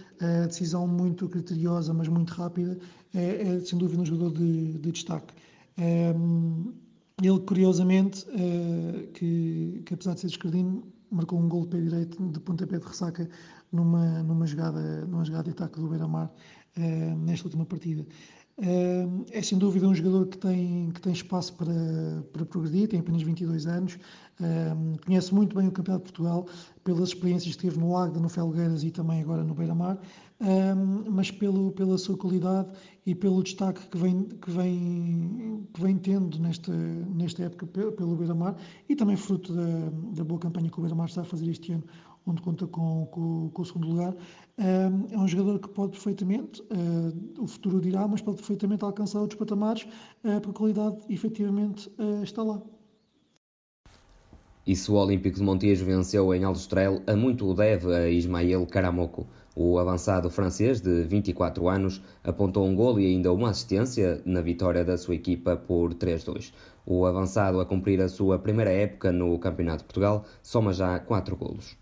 [0.46, 2.78] decisão muito criteriosa, mas muito rápida.
[3.14, 5.34] É, é sem dúvida um jogador de, de destaque.
[7.22, 12.28] Ele, curiosamente, uh, que, que, apesar de ser esquerdino, marcou um gol de pé direito
[12.28, 13.28] de pontapé de ressaca
[13.72, 16.32] numa, numa, jogada, numa jogada de ataque do Beira-Mar
[16.76, 18.06] uh, nesta última partida.
[18.58, 23.00] Uh, é sem dúvida um jogador que tem, que tem espaço para, para progredir, tem
[23.00, 23.98] apenas 22 anos,
[24.40, 26.46] uh, conhece muito bem o Campeonato de Portugal
[26.84, 31.30] pelas experiências que teve no Agda, no Felgueiras e também agora no Beira-Mar, uh, mas
[31.30, 32.68] pelo, pela sua qualidade
[33.06, 38.56] e pelo destaque que vem, que vem, que vem tendo nesta, nesta época pelo Beira-Mar
[38.88, 41.84] e também fruto da, da boa campanha que o Beira-Mar está a fazer este ano,
[42.26, 44.14] onde conta com, com, com o segundo lugar.
[44.58, 49.38] É um jogador que pode perfeitamente, uh, o futuro dirá, mas pode perfeitamente alcançar outros
[49.38, 52.60] patamares, uh, porque a qualidade efetivamente uh, está lá.
[54.68, 58.66] E se o Olímpico de Montijo venceu em Aljustrel, a muito o deve a Ismael
[58.66, 59.26] Karamoko.
[59.56, 64.84] O avançado francês de 24 anos apontou um gol e ainda uma assistência na vitória
[64.84, 66.52] da sua equipa por 3-2.
[66.84, 71.34] O avançado a cumprir a sua primeira época no Campeonato de Portugal soma já 4
[71.34, 71.74] golos.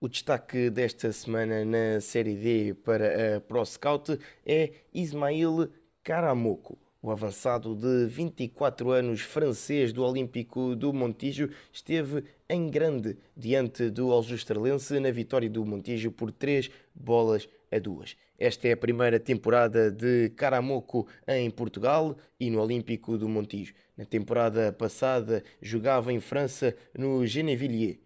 [0.00, 5.68] O destaque desta semana na Série D para a Pro Scout é Ismail
[6.04, 6.78] Karamoko.
[7.04, 14.10] O avançado de 24 anos francês do Olímpico do Montijo esteve em grande diante do
[14.10, 18.16] Aljustrellense na vitória do Montijo por 3 bolas a 2.
[18.38, 23.74] Esta é a primeira temporada de Caramoco em Portugal e no Olímpico do Montijo.
[23.98, 27.98] Na temporada passada jogava em França no Genevilliers.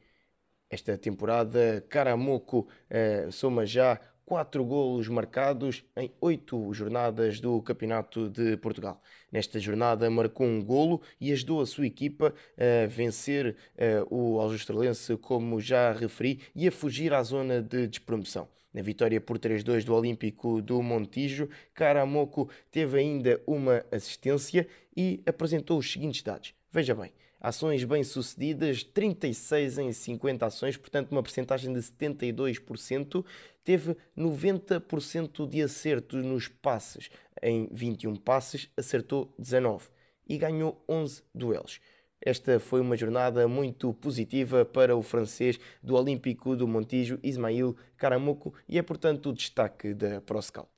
[0.69, 8.59] Esta temporada, Caramoco uh, soma já quatro golos marcados em oito jornadas do Campeonato de
[8.59, 9.01] Portugal.
[9.33, 15.17] Nesta jornada marcou um golo e ajudou a sua equipa a vencer uh, o Aljustralense,
[15.17, 18.47] como já referi, e a fugir à zona de despromoção.
[18.75, 25.79] Na vitória por 3-2 do Olímpico do Montijo, Caramoco teve ainda uma assistência e apresentou
[25.79, 26.53] os seguintes dados.
[26.71, 33.25] Veja bem, ações bem-sucedidas, 36 em 50 ações, portanto uma percentagem de 72%,
[33.63, 37.11] teve 90% de acertos nos passes,
[37.43, 39.89] em 21 passes acertou 19
[40.29, 41.81] e ganhou 11 duelos.
[42.21, 48.53] Esta foi uma jornada muito positiva para o francês do Olímpico do Montijo, Ismail Caramuco,
[48.69, 50.69] e é portanto o destaque da ProScout.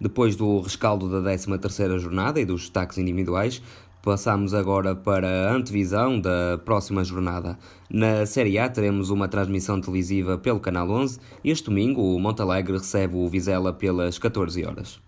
[0.00, 3.60] Depois do rescaldo da 13ª jornada e dos destaques individuais,
[4.02, 7.56] Passamos agora para a antevisão da próxima jornada.
[7.88, 12.72] Na Série A teremos uma transmissão televisiva pelo Canal 11 e este domingo o Montalegre
[12.78, 15.00] recebe o Vizela pelas 14 horas.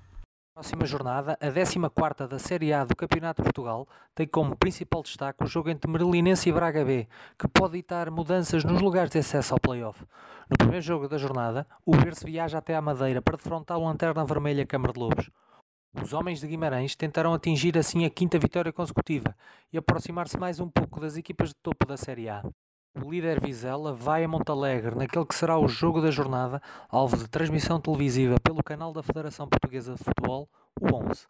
[0.54, 5.42] Próxima jornada, a 14 da Série A do Campeonato de Portugal, tem como principal destaque
[5.42, 9.54] o jogo entre Merlinense e Braga B, que pode ditar mudanças nos lugares de acesso
[9.54, 10.04] ao play-off.
[10.48, 14.24] No primeiro jogo da jornada, o Berce viaja até à Madeira para defrontar o Lanterna
[14.24, 15.28] Vermelha Câmara de Lobos.
[16.02, 19.34] Os homens de Guimarães tentarão atingir assim a quinta vitória consecutiva
[19.72, 22.42] e aproximar-se mais um pouco das equipas de topo da Série A.
[23.00, 27.28] O líder Vizela vai a Montalegre naquele que será o jogo da jornada, alvo de
[27.28, 30.48] transmissão televisiva pelo canal da Federação Portuguesa de Futebol,
[30.80, 31.26] o 11.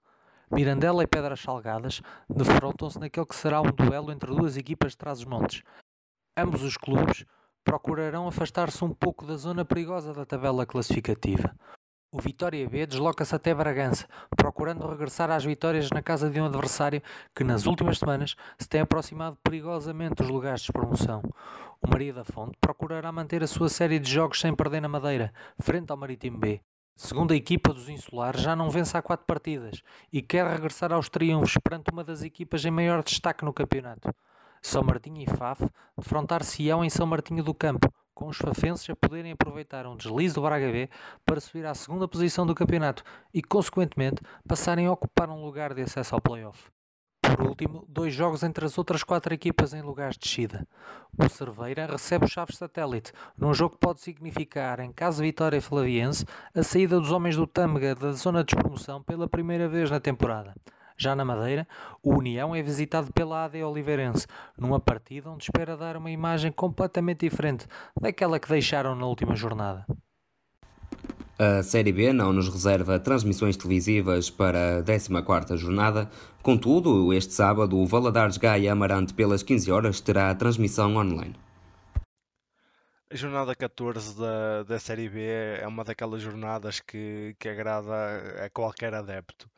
[0.50, 5.62] Mirandela e Pedras Salgadas defrontam-se naquele que será um duelo entre duas equipas de Trás-os-Montes.
[6.37, 7.24] Ambos os clubes
[7.62, 11.55] procurarão afastar-se um pouco da zona perigosa da tabela classificativa.
[12.16, 17.03] O Vitória B desloca-se até Bragança, procurando regressar às vitórias na casa de um adversário
[17.35, 21.20] que nas últimas semanas se tem aproximado perigosamente dos lugares de promoção.
[21.83, 25.35] O Maria da Fonte procurará manter a sua série de jogos sem perder na Madeira,
[25.59, 26.61] frente ao Marítimo B.
[26.94, 31.59] Segunda equipa dos insulares já não vence há quatro partidas e quer regressar aos triunfos
[31.59, 34.14] perante uma das equipas em maior destaque no campeonato.
[34.62, 37.92] São Martinho e Faf defrontar-se-ão em São Martinho do Campo,
[38.25, 40.89] com os fafenses a poderem aproveitar um deslize do Braga B
[41.27, 45.83] para subir à segunda posição do campeonato e, consequentemente, passarem a ocupar um lugar de
[45.83, 46.71] acesso ao play-off.
[47.21, 50.67] Por último, dois jogos entre as outras quatro equipas em lugares de descida.
[51.19, 55.61] O Cerveira recebe o Chaves Satélite, num jogo que pode significar, em caso de vitória
[55.61, 60.01] flaviense, a saída dos homens do Tâmega da zona de despromoção pela primeira vez na
[60.01, 60.55] temporada.
[60.96, 61.66] Já na Madeira,
[62.02, 64.26] o União é visitado pela AD Oliveirense,
[64.57, 67.66] numa partida onde espera dar uma imagem completamente diferente
[68.00, 69.85] daquela que deixaram na última jornada.
[71.37, 76.09] A Série B não nos reserva transmissões televisivas para a 14ª jornada,
[76.40, 81.35] contudo, este sábado o Valadares Gaia Amarante pelas 15 horas terá a transmissão online.
[83.11, 85.20] A jornada 14 da, da Série B
[85.61, 89.50] é uma daquelas jornadas que, que agrada a qualquer adepto.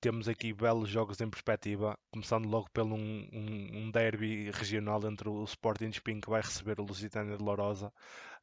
[0.00, 5.28] Temos aqui belos jogos em perspectiva, começando logo pelo um, um, um derby regional entre
[5.28, 7.92] o Sporting Spin que vai receber o Lusitânia de Lourosa,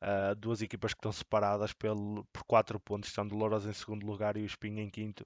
[0.02, 4.06] uh, duas equipas que estão separadas pelo, por 4 pontos, estando o Lourosa em segundo
[4.06, 5.26] lugar e o Spin em quinto,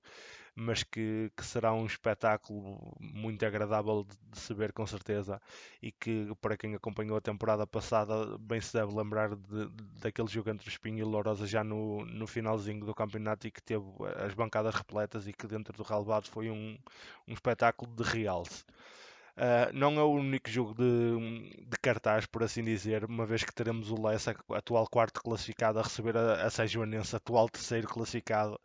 [0.55, 5.41] mas que, que será um espetáculo muito agradável de, de, se ver com certeza
[5.82, 10.27] e que para quem acompanhou a temporada passada bem se deve lembrar de, de, daquele
[10.27, 13.86] jogo entre o Espinho e Lourosa já no, no finalzinho do campeonato e que teve
[14.17, 16.77] as bancadas repletas e que dentro do relevado foi um,
[17.27, 18.65] um espetáculo de realce.
[19.39, 23.54] Uh, não é o único jogo de, de, cartaz, por assim dizer, uma vez que
[23.54, 28.56] teremos o Lessa, atual quarto classificado, a receber a, a atual terceiro classificado.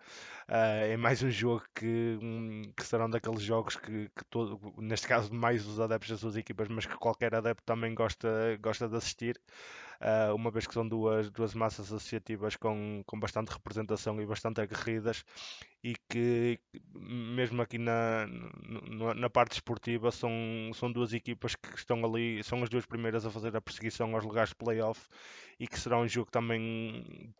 [0.48, 5.06] Uh, é mais um jogo que, um, que serão daqueles jogos que, que todo, neste
[5.06, 8.28] caso mais os adeptos das suas equipas, mas que qualquer adepto também gosta,
[8.60, 9.40] gosta de assistir.
[10.04, 14.60] Uh, uma vez que são duas, duas massas associativas com, com bastante representação e bastante
[14.60, 15.24] aguerridas
[15.82, 16.60] e que
[16.94, 20.30] mesmo aqui na, na, na, parte esportiva são,
[20.74, 24.24] são duas equipas que estão ali, são as duas primeiras a fazer a perseguição aos
[24.24, 25.08] lugares de playoff
[25.58, 27.32] e que será um jogo também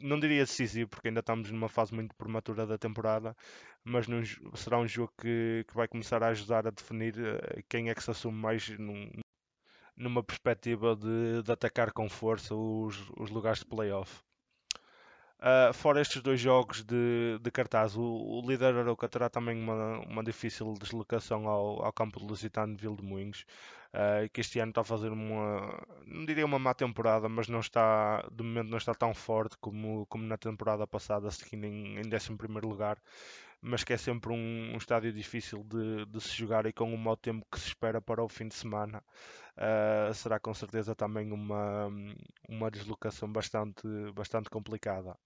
[0.00, 3.36] não diria decisivo porque ainda estamos numa fase muito prematura da temporada,
[3.84, 7.90] mas num, será um jogo que, que vai começar a ajudar a definir eh, quem
[7.90, 9.08] é que se assume mais num,
[9.98, 14.22] numa perspectiva de, de, atacar com força os, os lugares de playoff.
[15.40, 20.00] Uh, fora estes dois jogos de, de cartaz, o, o líder Arouca terá também uma,
[20.00, 23.44] uma difícil deslocação ao, ao campo de Lusitano de Vildemunhos,
[23.94, 27.60] uh, que este ano está a fazer uma, não diria uma má temporada, mas não
[27.60, 32.02] está, de momento não está tão forte como, como na temporada passada, seguindo em, em
[32.12, 32.98] 11 lugar,
[33.60, 36.98] mas que é sempre um, um estádio difícil de, de, se jogar e com o
[36.98, 39.02] mau tempo que se espera para o fim de semana.
[39.56, 41.88] Uh, será com certeza também uma,
[42.48, 45.16] uma deslocação bastante, bastante complicada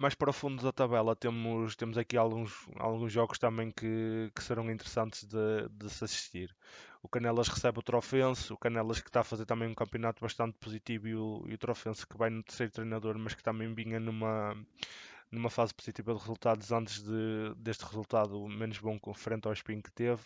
[0.00, 4.42] mais para o fundo da tabela temos, temos aqui alguns, alguns jogos também que, que
[4.42, 6.56] serão interessantes de, de se assistir.
[7.02, 10.56] O Canelas recebe o Trofense, o Canelas que está a fazer também um campeonato bastante
[10.58, 14.00] positivo e o, e o Trofense que vai no terceiro treinador, mas que também vinha
[14.00, 14.56] numa,
[15.30, 19.92] numa fase positiva de resultados antes de, deste resultado menos bom frente ao Spin que
[19.92, 20.22] teve.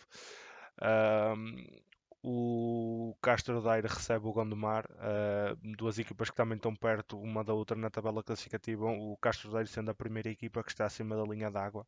[2.27, 7.53] O Castro Daire recebe o Gondomar, uh, duas equipas que também estão perto uma da
[7.53, 8.83] outra na tabela classificativa.
[8.87, 11.85] O Castro Daire sendo a primeira equipa que está acima da linha d'água,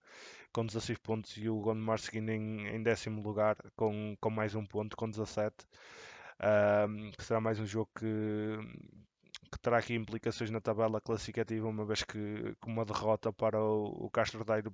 [0.53, 4.63] com 16 pontos, e o Gondomar seguindo em, em décimo lugar com, com mais um
[4.63, 5.55] ponto, com 17.
[6.39, 8.05] Uh, que será mais um jogo que,
[9.47, 14.05] que terá aqui implicações na tabela classificativa, uma vez que, que uma derrota para o,
[14.05, 14.71] o Castro Daire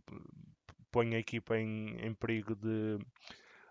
[0.92, 3.00] põe a equipa em, em perigo de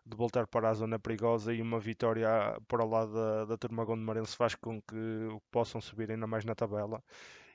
[0.05, 2.29] de voltar para a zona perigosa e uma vitória
[2.67, 6.55] para o lado da, da turma gondomarense faz com que possam subir ainda mais na
[6.55, 7.03] tabela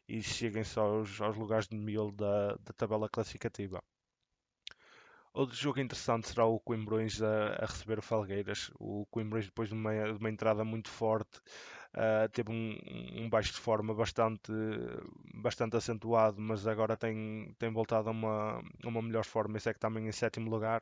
[0.07, 3.83] e cheguem-se aos, aos lugares de miolo da, da tabela classificativa.
[5.33, 8.71] Outro jogo interessante será o Coimbrões a, a receber o Falgueiras.
[8.79, 11.39] O Coimbrões, depois de uma, de uma entrada muito forte,
[11.97, 12.77] uh, teve um,
[13.23, 14.51] um, baixo de forma bastante,
[15.33, 20.07] bastante acentuado, mas agora tem, tem voltado a uma, uma melhor forma e segue também
[20.07, 20.81] em sétimo lugar.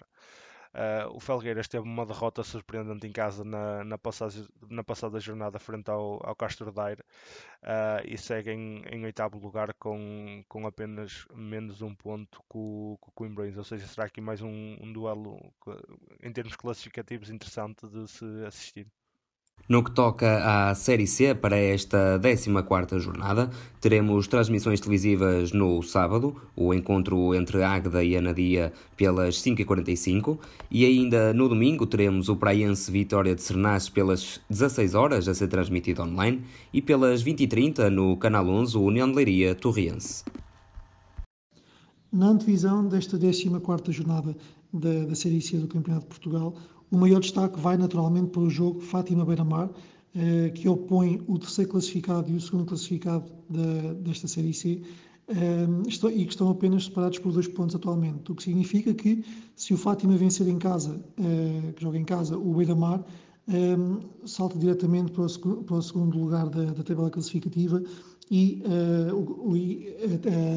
[0.75, 5.57] Uh, o Felgueiras teve uma derrota surpreendente em casa na, na, passagem, na passada jornada
[5.57, 7.01] frente ao, ao Castro Daire
[7.63, 13.09] uh, e segue em, em, oitavo lugar com, com apenas menos um ponto com, com
[13.09, 13.55] o Coimbrões.
[13.55, 15.39] Ou seja, será aqui mais um, um duelo
[16.21, 18.85] em termos classificativos interessante de se assistir.
[19.67, 23.49] No que toca à Série C, para esta 14ª jornada,
[23.81, 30.37] teremos transmissões televisivas no sábado, o encontro entre Águeda e Anadia pelas 5h45,
[30.69, 35.47] e ainda no domingo teremos o Praiense Vitória de Sernas pelas 16 horas a ser
[35.47, 40.23] transmitido online, e pelas 20h30 no Canal 11 o União de Leiria Torriense.
[42.13, 44.37] Na antevisão desta 14ª jornada
[44.71, 46.55] da, da Série C do Campeonato de Portugal,
[46.95, 49.69] o maior destaque vai naturalmente para o jogo Fátima Beira-Mar,
[50.15, 53.29] eh, que opõe o terceiro classificado e o segundo classificado
[53.99, 54.81] desta Série C,
[55.27, 55.67] eh,
[56.13, 59.25] e que estão apenas separados por dois pontos atualmente, o que significa que
[59.57, 63.03] se o Fátima vencer em casa, eh, que joga em casa, o Beira-Mar,
[64.25, 67.83] salta diretamente para o, segundo lugar da, tabela classificativa
[68.31, 68.63] e,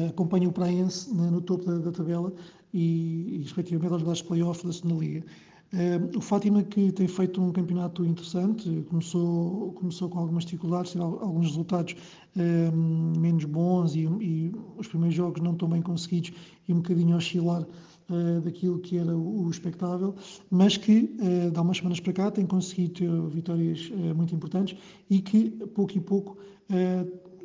[0.09, 2.33] acompanha o Praense no topo da, tabela
[2.73, 5.23] e, e, respectivamente aos lugares de playoff da segunda liga.
[5.71, 11.03] Uh, o Fátima que tem feito um campeonato interessante, começou, começou com algumas dificuldades, teve
[11.03, 11.95] alguns resultados
[12.35, 16.33] uh, menos bons e, e, os primeiros jogos não tão bem conseguidos
[16.67, 20.15] e um bocadinho oscilar uh, daquilo que era o, o expectável,
[20.49, 24.75] mas que uh, há umas semanas para cá tem conseguido ter vitórias muito importantes
[25.07, 26.37] e que pouco e pouco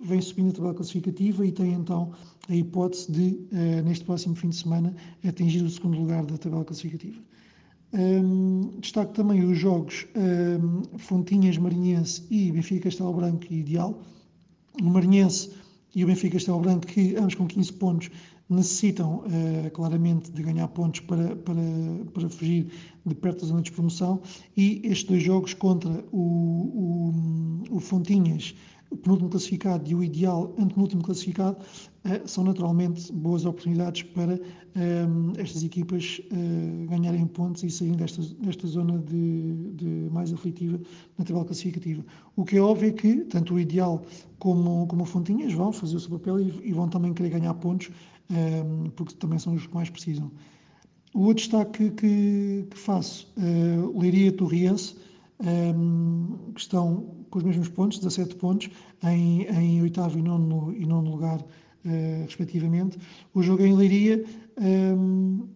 [0.02, 2.12] vem subindo a tabela classificativa e tem então
[2.48, 3.38] a hipótese de,
[3.82, 4.94] neste próximo fim de semana,
[5.26, 7.18] atingir o segundo lugar da tabela classificativa.
[7.94, 14.02] Um, destaco também os jogos um, Fontinhas, Marinhense e Benfica Castelo Branco e Ideal.
[14.82, 15.52] O Marinhense
[15.94, 18.10] e o Benfica Castelo Branco, que ambos com 15 pontos,
[18.50, 21.62] necessitam uh, claramente de ganhar pontos para, para,
[22.12, 22.66] para fugir
[23.06, 24.20] de perto da zona de promoção.
[24.56, 27.12] E estes dois jogos contra o,
[27.70, 28.54] o, o Fontinhas
[29.02, 31.58] penúltimo classificado e o ideal antepenúltimo classificado
[32.26, 38.22] são naturalmente boas oportunidades para um, eh, estas equipas uh, ganharem pontos e saírem desta,
[38.40, 40.78] desta zona de, de, mais aflitiva
[41.16, 42.04] na tabela classificativa.
[42.36, 44.02] O que é óbvio é que tanto o ideal
[44.38, 47.54] como, como o Fontinhas vão fazer o seu papel e, e vão também querer ganhar
[47.54, 47.90] pontos,
[48.30, 50.30] um, porque também são os que mais precisam.
[51.14, 54.96] O outro destaque que, que faço, uh, Leiria Torriense,
[55.40, 58.68] um, que estão com os mesmos pontos, 17 pontos,
[59.02, 61.44] em, em oitavo e nono, e nono lugar,
[61.84, 62.98] uh, respectivamente.
[63.34, 64.24] O jogo em Leiria.
[64.58, 65.46] Um,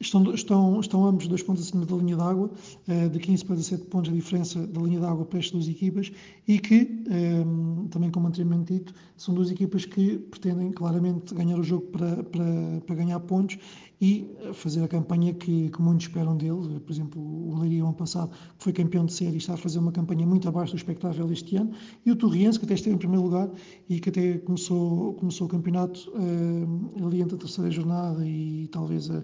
[0.00, 2.50] Estão, estão, estão ambos dois pontos acima da linha d'água,
[2.88, 6.10] uh, de 15 para 17 pontos a diferença da linha d'água para estas duas equipas,
[6.48, 7.04] e que,
[7.46, 12.20] um, também como anteriormente dito, são duas equipas que pretendem claramente ganhar o jogo para,
[12.24, 13.56] para, para ganhar pontos
[14.02, 16.80] e fazer a campanha que, que muitos esperam dele.
[16.80, 19.92] Por exemplo, o Leiria, ano passado, que foi campeão de série, está a fazer uma
[19.92, 21.70] campanha muito abaixo do expectável este ano,
[22.04, 23.48] e o Torriense, que até esteve em primeiro lugar
[23.88, 29.08] e que até começou, começou o campeonato uh, ali entre a terceira jornada e talvez
[29.08, 29.22] a,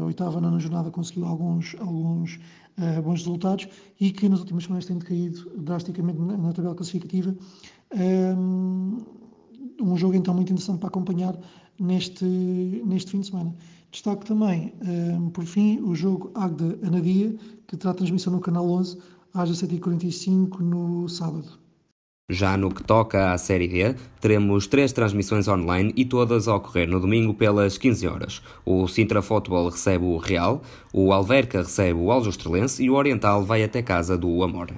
[0.00, 2.38] a oitava, nona jornada, conseguiu alguns, alguns
[2.78, 3.66] uh, bons resultados
[4.00, 7.34] e que nas últimas semanas tem decaído drasticamente na, na tabela classificativa.
[7.92, 8.95] Um,
[9.96, 11.34] um jogo então muito interessante para acompanhar
[11.80, 13.56] neste, neste fim de semana.
[13.90, 17.34] Destaco também, um, por fim, o jogo Agda-Anadia,
[17.66, 18.98] que terá transmissão no Canal 11
[19.32, 21.58] às 17h45 no sábado.
[22.28, 26.88] Já no que toca à Série D, teremos três transmissões online e todas a ocorrer
[26.88, 28.42] no domingo pelas 15 horas.
[28.64, 30.60] O Sintra Futebol recebe o Real,
[30.92, 34.74] o Alverca recebe o Aljustrelense e o Oriental vai até casa do Amor.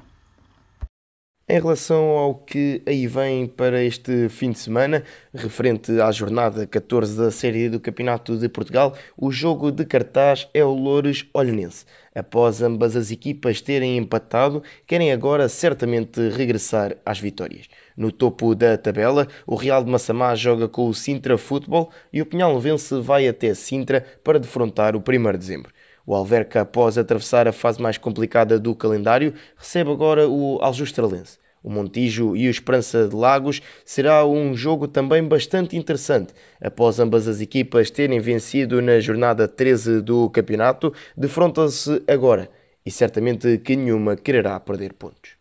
[1.50, 7.16] Em relação ao que aí vem para este fim de semana, referente à jornada 14
[7.16, 11.86] da Série do Campeonato de Portugal, o jogo de cartaz é o Loures Olhanense.
[12.14, 17.66] Após ambas as equipas terem empatado, querem agora certamente regressar às vitórias.
[17.96, 22.26] No topo da tabela, o Real de Massamá joga com o Sintra Futebol e o
[22.26, 25.72] Pinhal-Vence vai até Sintra para defrontar o 1 de dezembro.
[26.08, 31.36] O Alverca, após atravessar a fase mais complicada do calendário, recebe agora o Aljustralense.
[31.62, 36.32] O Montijo e o Esperança de Lagos será um jogo também bastante interessante.
[36.62, 42.48] Após ambas as equipas terem vencido na jornada 13 do campeonato, defrontam-se agora
[42.86, 45.32] e certamente que nenhuma quererá perder pontos.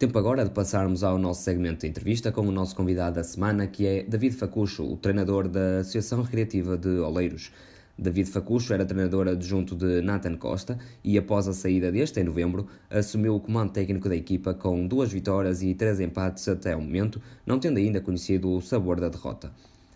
[0.00, 3.68] Tempo agora de passarmos ao nosso segmento de entrevista com o nosso convidado da semana,
[3.68, 7.52] que é David Facucho, o treinador da Associação Recreativa de Oleiros.
[7.96, 12.66] David Facucho era treinador adjunto de Nathan Costa e, após a saída deste em novembro,
[12.90, 17.22] assumiu o comando técnico da equipa com duas vitórias e três empates até o momento,
[17.46, 19.52] não tendo ainda conhecido o sabor da derrota.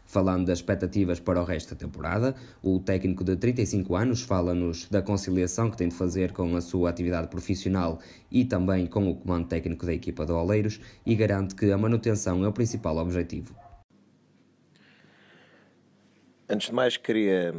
[0.06, 5.02] Falando das expectativas para o resto da temporada, o técnico de 35 anos fala-nos da
[5.02, 7.98] conciliação que tem de fazer com a sua atividade profissional
[8.30, 12.42] e também com o comando técnico da equipa de Oleiros e garante que a manutenção
[12.42, 13.67] é o principal objetivo.
[16.50, 17.52] Antes de mais, queria,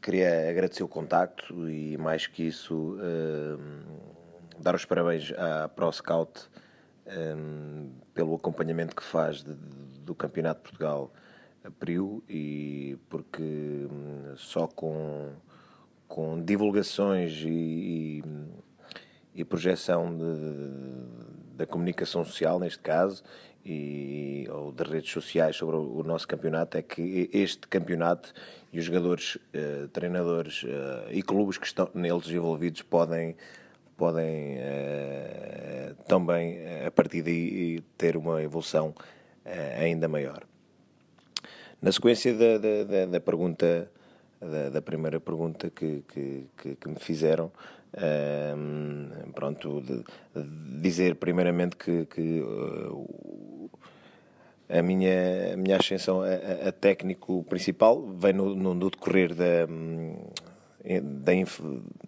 [0.00, 3.58] queria agradecer o contacto e, mais que isso, uh,
[4.60, 6.48] dar os parabéns à ProScout
[7.36, 11.12] um, pelo acompanhamento que faz de, do Campeonato de Portugal
[11.64, 15.32] abriu e porque hum, só com,
[16.06, 18.24] com divulgações e, e,
[19.34, 20.24] e projeção de,
[21.56, 23.22] da comunicação social, neste caso,
[23.64, 28.32] e, ou de redes sociais sobre o, nosso campeonato, é que este campeonato
[28.72, 33.36] e os jogadores, uh, treinadores uh, e clubes que estão neles envolvidos podem
[33.96, 38.92] podem uh, também a partir daí ter uma evolução
[39.78, 40.42] ainda maior.
[41.80, 43.88] Na sequência da, da, da pergunta,
[44.40, 47.52] da, da, primeira pergunta que, que, que me fizeram,
[49.34, 53.70] pronto, de, de dizer primeiramente que, que uh,
[54.68, 59.66] a, minha, a minha ascensão a, a técnico principal vem no, no, no decorrer da,
[61.02, 61.32] da,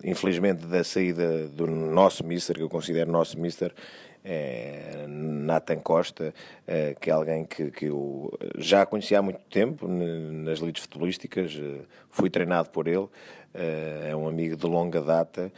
[0.05, 3.73] infelizmente, da saída do nosso mister, que eu considero nosso mister,
[4.29, 6.35] é, Nathan Costa,
[6.67, 11.57] é, que é alguém que, que eu já conhecia há muito tempo nas lides futebolísticas,
[11.57, 13.07] eh, fui treinado por ele,
[13.55, 15.53] é, é um amigo de longa data.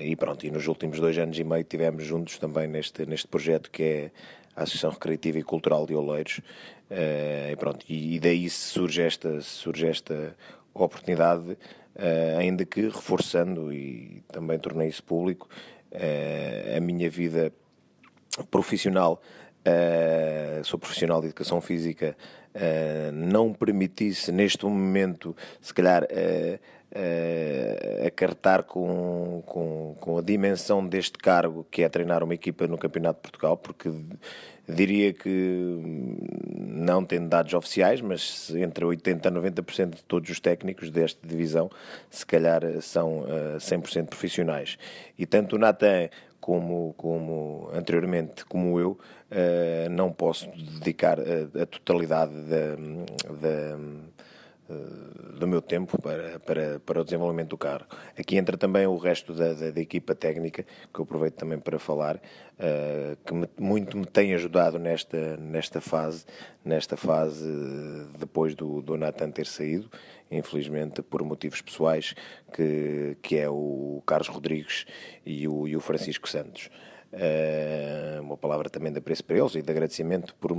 [0.00, 3.70] E pronto, e nos últimos dois anos e meio tivemos juntos também neste, neste projeto
[3.70, 4.10] que é
[4.54, 6.40] a Associação Recreativa e Cultural de Oleiros.
[7.50, 10.36] e pronto, e, e daí surge esta, surge esta
[10.72, 11.58] oportunidade,
[12.38, 15.48] ainda que reforçando, e também tornei isso público,
[15.92, 17.52] uh, a minha vida
[18.50, 19.20] profissional,
[19.60, 22.16] uh, sou profissional de educação física,
[22.54, 26.06] uh, não permitisse neste momento, se calhar,
[26.92, 32.78] uh, acartar com, com, com a dimensão deste cargo que é treinar uma equipa no
[32.78, 33.90] Campeonato de Portugal, porque
[34.68, 35.78] diria que
[36.58, 41.70] não tendo dados oficiais, mas entre 80% a 90% de todos os técnicos desta divisão,
[42.10, 44.78] se calhar são uh, 100% profissionais.
[45.18, 46.08] E tanto o Natan
[46.40, 52.76] como, como anteriormente, como eu, uh, não posso dedicar a, a totalidade da,
[53.34, 53.78] da
[55.38, 57.86] do meu tempo para, para, para o desenvolvimento do carro.
[58.18, 61.78] Aqui entra também o resto da, da, da equipa técnica, que eu aproveito também para
[61.78, 66.26] falar, uh, que me, muito me tem ajudado nesta, nesta fase,
[66.64, 67.46] nesta fase
[68.18, 69.90] depois do, do Nathan ter saído,
[70.30, 72.14] infelizmente por motivos pessoais,
[72.52, 74.84] que, que é o Carlos Rodrigues
[75.24, 76.68] e o, e o Francisco Santos.
[77.10, 80.52] Uh, uma palavra também de apreço para eles e de agradecimento por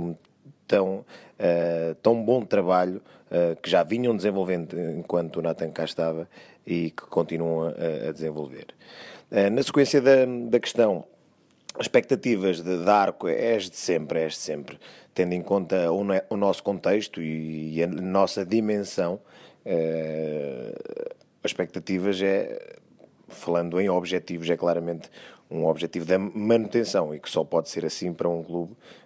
[0.70, 6.28] tão, uh, tão bom trabalho uh, que já vinham desenvolvendo enquanto o Nathan cá estava
[6.64, 8.68] e que continuam a, a desenvolver.
[9.32, 11.04] Uh, na sequência da, da questão,
[11.80, 14.78] expectativas de, de arco é de sempre, é de sempre,
[15.12, 19.20] tendo em conta o, o nosso contexto e, e, a nossa dimensão,
[21.42, 22.76] as expectativas é,
[23.28, 25.10] falando em objetivos, é claramente
[25.50, 28.99] um objetivo da manutenção e que só pode ser assim para um clube eh,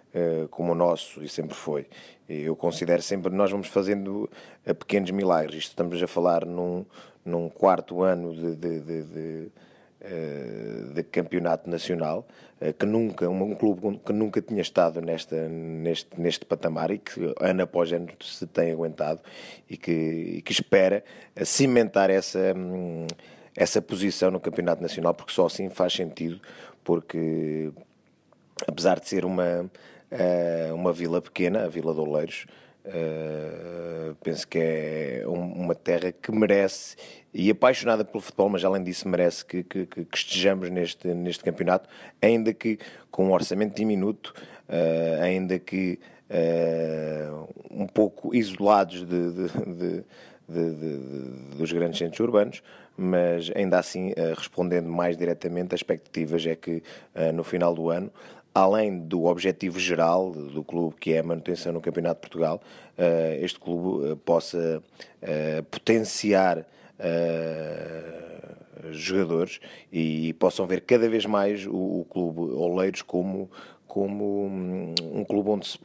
[0.49, 1.87] como o nosso, e sempre foi.
[2.27, 4.29] Eu considero sempre nós vamos fazendo
[4.65, 5.55] eh, pequenos milagres.
[5.55, 6.85] Isto estamos a falar num,
[7.23, 9.51] num quarto ano de, de, de, de,
[10.01, 12.25] eh, de campeonato nacional,
[12.79, 17.63] que nunca, um, clube que nunca tinha estado nesta, neste, neste patamar e que ano
[17.63, 19.19] após ano se tem aguentado
[19.69, 21.03] e que, e que espera
[21.43, 23.05] cimentar essa, hum,
[23.55, 26.39] essa posição no campeonato nacional, porque só assim faz sentido,
[26.83, 27.71] porque
[28.65, 29.69] apesar de ser uma
[30.73, 32.45] uma vila pequena, a Vila de Oleiros.
[32.85, 36.95] Uh, penso que é um, uma terra que merece
[37.33, 41.89] e apaixonada pelo futebol, mas além disso merece que, que, que, estejamos neste, neste campeonato,
[42.21, 42.77] ainda que
[43.09, 44.35] com um orçamento diminuto,
[44.69, 45.97] uh, ainda que
[46.29, 50.03] uh, um pouco isolados de, de,
[50.47, 52.61] de, dos grandes centros urbanos,
[52.95, 56.81] mas ainda assim, respondendo mais diretamente, as expectativas é que
[57.33, 58.09] no final do ano
[58.55, 62.61] além do objetivo geral do clube, que é a manutenção no Campeonato de Portugal,
[62.97, 64.81] eh, este clube eh, possa
[65.21, 66.65] eh, potenciar
[68.91, 69.59] jogadores
[69.91, 73.51] e, possam ver cada vez mais o, clube Oleiros como,
[73.85, 75.77] como um clube onde,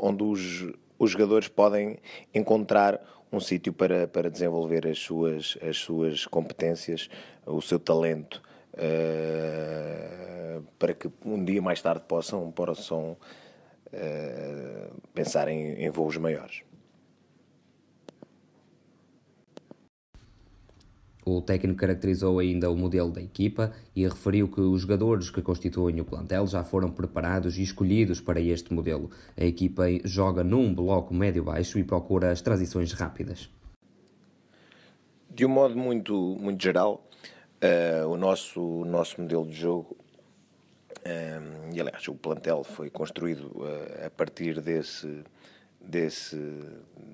[0.00, 0.66] onde os,
[0.98, 1.98] os jogadores podem
[2.34, 3.00] encontrar
[3.30, 7.08] um sítio para, para desenvolver as suas, as suas competências,
[7.46, 8.42] o seu talento,
[8.74, 13.16] uh, para que um dia mais tarde possam, possam
[13.92, 16.62] uh, pensar em, em voos maiores.
[21.24, 26.00] O técnico caracterizou ainda o modelo da equipa e referiu que os jogadores que constituem
[26.00, 29.08] o plantel já foram preparados e escolhidos para este modelo.
[29.36, 33.48] A equipa joga num bloco médio-baixo e procura as transições rápidas.
[35.30, 37.06] De um modo muito, muito geral,
[37.62, 39.96] uh, o, nosso, o nosso modelo de jogo,
[41.06, 45.22] uh, e aliás, o plantel foi construído uh, a partir desse,
[45.80, 46.36] desse,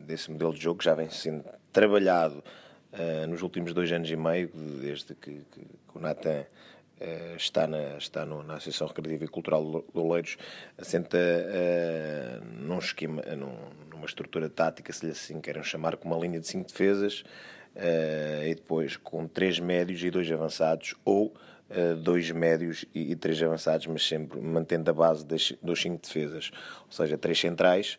[0.07, 2.42] desse modelo de jogo que já vem sendo trabalhado
[2.92, 6.44] uh, nos últimos dois anos e meio, desde que, que, que o Natan
[7.36, 10.36] está, na, está no, na Associação Recreativa e Cultural do Oleiros,
[10.76, 13.55] assenta uh, num esquema, num,
[13.88, 17.22] numa estrutura tática, se lhe assim querem chamar, com uma linha de cinco defesas,
[17.76, 21.32] e depois com três médios e dois avançados, ou
[22.02, 26.50] dois médios e, três avançados, mas sempre mantendo a base das, dos cinco defesas,
[26.86, 27.98] ou seja, três centrais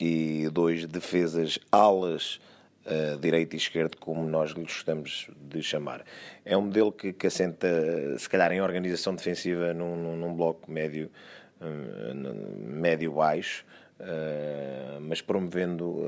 [0.00, 2.38] e dois defesas alas
[2.86, 6.04] uh, direito e esquerdo, como nós lhe gostamos de chamar.
[6.44, 7.68] É um modelo que, que assenta,
[8.18, 11.10] se calhar, em organização defensiva num, num, bloco médio,
[11.60, 12.14] uh,
[12.64, 13.64] médio-baixo,
[14.00, 16.02] uh, mas promovendo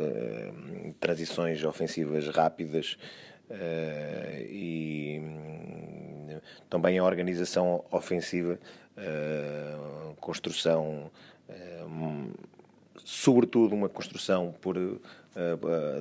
[1.01, 2.97] transições ofensivas rápidas
[4.49, 8.59] e hum, também a organização ofensiva,
[10.21, 11.11] construção
[13.09, 15.01] sobretudo uma construção por uh,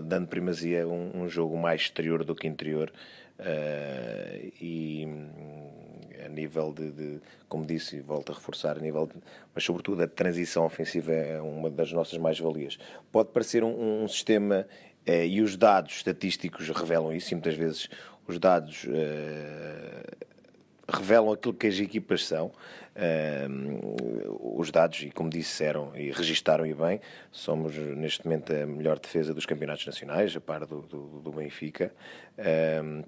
[0.03, 2.91] dando primazia a um, um, jogo mais exterior do que interior
[3.39, 5.29] uh, e hum,
[6.25, 9.15] a nível de, de, como disse e volto a reforçar, a nível de,
[9.53, 12.77] mas sobretudo a transição ofensiva é uma das nossas mais-valias.
[13.11, 14.67] Pode parecer um, um sistema
[15.05, 17.87] e os dados estatísticos revelam isso e muitas vezes
[18.27, 18.85] os dados
[20.87, 22.51] revelam aquilo que as equipas são.
[22.95, 26.99] Uh, os dados, e como disseram e registaram e bem,
[27.31, 31.93] somos neste momento a melhor defesa dos campeonatos nacionais, a par do, do, do Benfica.
[32.37, 33.05] Uh,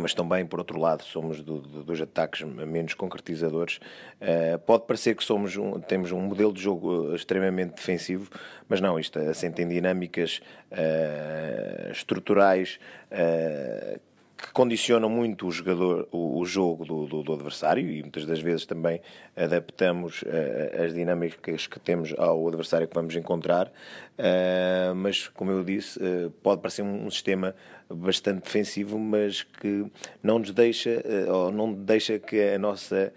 [0.00, 3.78] mas também, por outro lado, somos do, do, dos ataques menos concretizadores.
[4.20, 8.30] Uh, pode parecer que somos um, temos um modelo de jogo extremamente defensivo,
[8.68, 10.40] mas não, isto assenta em dinâmicas
[10.70, 12.78] uh, estruturais
[13.10, 14.00] uh,
[14.42, 18.40] que condicionam muito o jogador, o, o jogo do, do, do, adversário e muitas das
[18.40, 19.00] vezes também
[19.36, 25.62] adaptamos uh, as dinâmicas que temos ao adversário que vamos encontrar, uh, mas como eu
[25.62, 27.54] disse, uh, pode parecer um, um, sistema
[27.94, 29.86] bastante defensivo, mas que
[30.22, 33.12] não nos deixa, ou não deixa que a nossa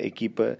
[0.00, 0.58] equipa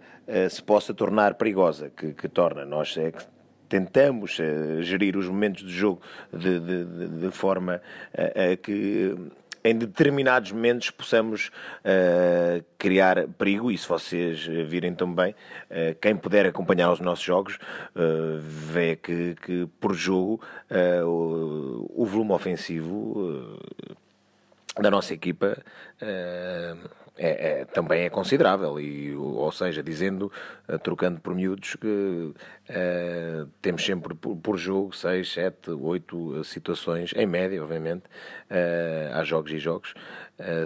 [0.51, 2.65] se possa tornar perigosa, que, que torna.
[2.65, 3.25] Nós é que
[3.69, 4.39] tentamos
[4.81, 6.01] gerir os momentos de jogo
[6.33, 7.81] de, de, de forma
[8.15, 9.15] a que
[9.67, 16.47] em determinados momentos possamos uh, criar perigo e se vocês virem também, uh, quem puder
[16.47, 20.41] acompanhar os nossos jogos uh, vê que, que por jogo
[21.05, 23.59] o, o, volume ofensivo
[24.81, 25.57] da nossa equipa
[27.17, 30.31] é, é, também é considerável, e, ou seja, dizendo,
[30.69, 32.35] uh, trocando por miúdos, que uh,
[33.63, 38.05] temos sempre por, por, jogo 6, 7, 8 situações, em média, obviamente,
[38.51, 39.95] uh, há jogos e jogos,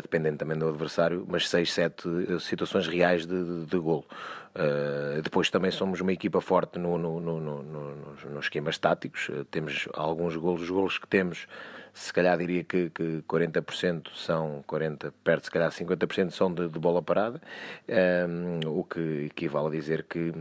[0.02, 4.04] dependendo também do adversário, mas 6, 7 situações reais de, de, de golo.
[4.50, 9.44] Uh, depois também somos uma equipa forte no, no, no, no, nos esquemas táticos, uh,
[9.44, 11.46] temos alguns golos, os golos que temos
[11.92, 16.78] se calhar diria que, que 40% são 40, perto se calhar 50% são de, de
[16.78, 17.40] bola parada,
[18.28, 20.32] um, o que equivale a dizer que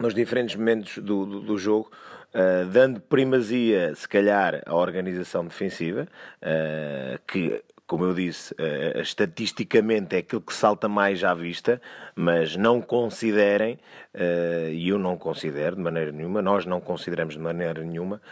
[0.00, 1.90] nos diferentes momentos do, do, do jogo,
[2.34, 6.08] uh, dando primazia, se calhar, à organização defensiva,
[6.42, 7.62] uh, que
[7.92, 11.78] como eu disse, uh, estatisticamente é aquilo que salta mais à vista,
[12.16, 13.74] mas não considerem,
[14.14, 18.22] uh, e eu não considero de maneira nenhuma, nós não consideramos de maneira nenhuma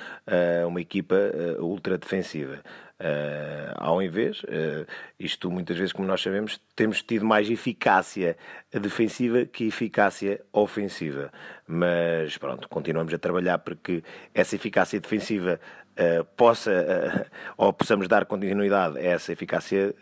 [0.67, 1.15] uma equipa
[1.59, 2.61] ultra defensiva.
[3.01, 4.87] Uh, ao invés, uh,
[5.19, 8.37] isto muitas vezes, como nós sabemos, temos tido mais eficácia
[8.71, 11.33] defensiva que eficácia ofensiva.
[11.67, 14.05] Mas pronto, continuamos a trabalhar porque
[14.35, 15.59] essa eficácia defensiva
[16.01, 17.27] uh, possa
[17.57, 19.95] ou possamos dar continuidade a essa eficácia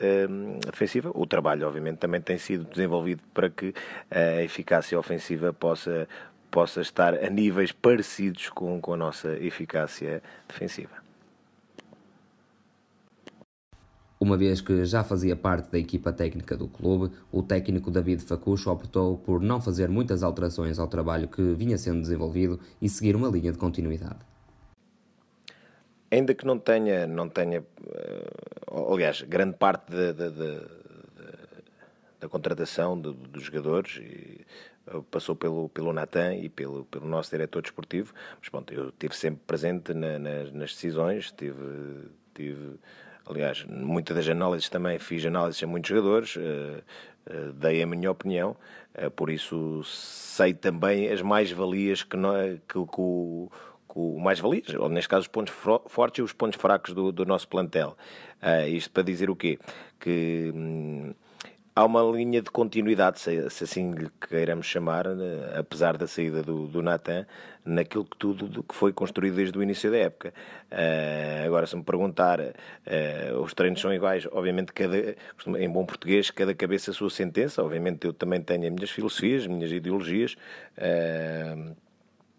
[0.65, 1.11] defensiva.
[1.15, 3.75] O trabalho, obviamente, também tem sido desenvolvido para que
[4.11, 6.09] a eficácia ofensiva possa,
[6.51, 11.09] possa estar a níveis parecidos com, com a nossa eficácia defensiva.
[14.21, 18.69] Uma vez que já fazia parte da equipa técnica do clube, o técnico David Facucho
[18.69, 23.29] optou por não fazer muitas alterações ao trabalho que vinha sendo desenvolvido e seguir uma
[23.29, 24.28] linha de continuidade.
[26.11, 27.63] Ainda que não tenha, não tenha
[28.93, 30.31] aliás, grande parte da,
[32.29, 34.45] contratação dos jogadores e,
[35.11, 39.41] passou pelo, pelo Natan e pelo, pelo nosso diretor desportivo, mas pronto, eu estive sempre
[39.47, 42.79] presente na, nas, decisões, tive, tive
[43.31, 48.11] Aliás, muitas das análises também fiz análises a muitos jogadores, uh, uh, dei a minha
[48.11, 48.57] opinião,
[48.95, 52.17] uh, por isso sei também as mais-valias que,
[52.67, 53.51] que, que, o,
[53.89, 55.55] que o mais-valias, ou neste caso os pontos
[55.86, 57.97] fortes e os pontos fracos do, do nosso plantel.
[58.68, 59.59] isto para dizer o quê?
[59.99, 60.53] Que.
[60.55, 61.14] Hum,
[61.78, 66.43] há uma linha de continuidade, se, se assim lhe queiramos chamar, né, apesar da saída
[66.43, 67.24] do, do Natan,
[67.64, 70.34] naquilo que tudo que foi construído desde o início da época.
[70.72, 75.14] Uh, agora, se me perguntar, uh, os treinos são iguais, obviamente, cada,
[75.57, 77.62] em bom português, cada cabeça a sua sentença.
[77.62, 80.36] Obviamente, eu também tenho as minhas filosofias, as minhas ideologias.
[80.76, 81.76] Uh,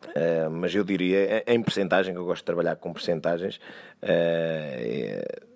[0.07, 3.59] Uh, mas eu diria, em percentagem, que eu gosto de trabalhar com percentagens,
[4.03, 5.49] uh,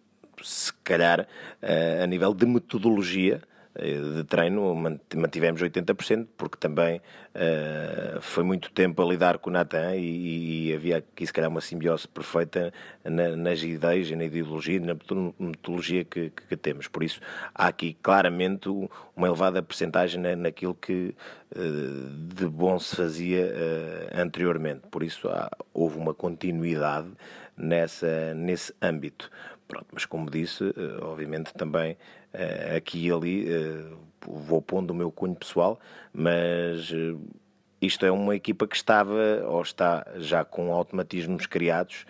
[0.44, 4.76] se calhar uh, a nível de metodologia, eh, de treino
[5.16, 10.74] mantivemos 80%, porque também uh, foi muito tempo a lidar com o Natan e, e,
[10.74, 12.72] havia aqui se calhar uma simbiose perfeita
[13.04, 14.94] na, nas ideias, na ideologia, na
[15.40, 16.88] metodologia que, que, temos.
[16.88, 17.20] Por isso
[17.56, 18.70] há aqui claramente
[19.16, 21.16] uma elevada percentagem na, naquilo que
[21.56, 24.82] uh, de bom se fazia uh, anteriormente.
[24.92, 27.08] Por isso há, houve uma continuidade
[27.58, 29.30] nessa, nesse âmbito.
[29.74, 30.64] Pronto, mas como disse,
[31.02, 31.94] obviamente também
[32.32, 35.80] uh, aqui e ali uh, vou pondo o meu cunho pessoal,
[36.14, 36.92] mas
[37.82, 42.06] isto é uma equipa que estava ou está já com automatismos criados,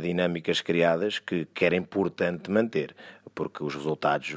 [0.00, 2.96] dinâmicas criadas que, que era importante manter,
[3.34, 4.34] porque os resultados,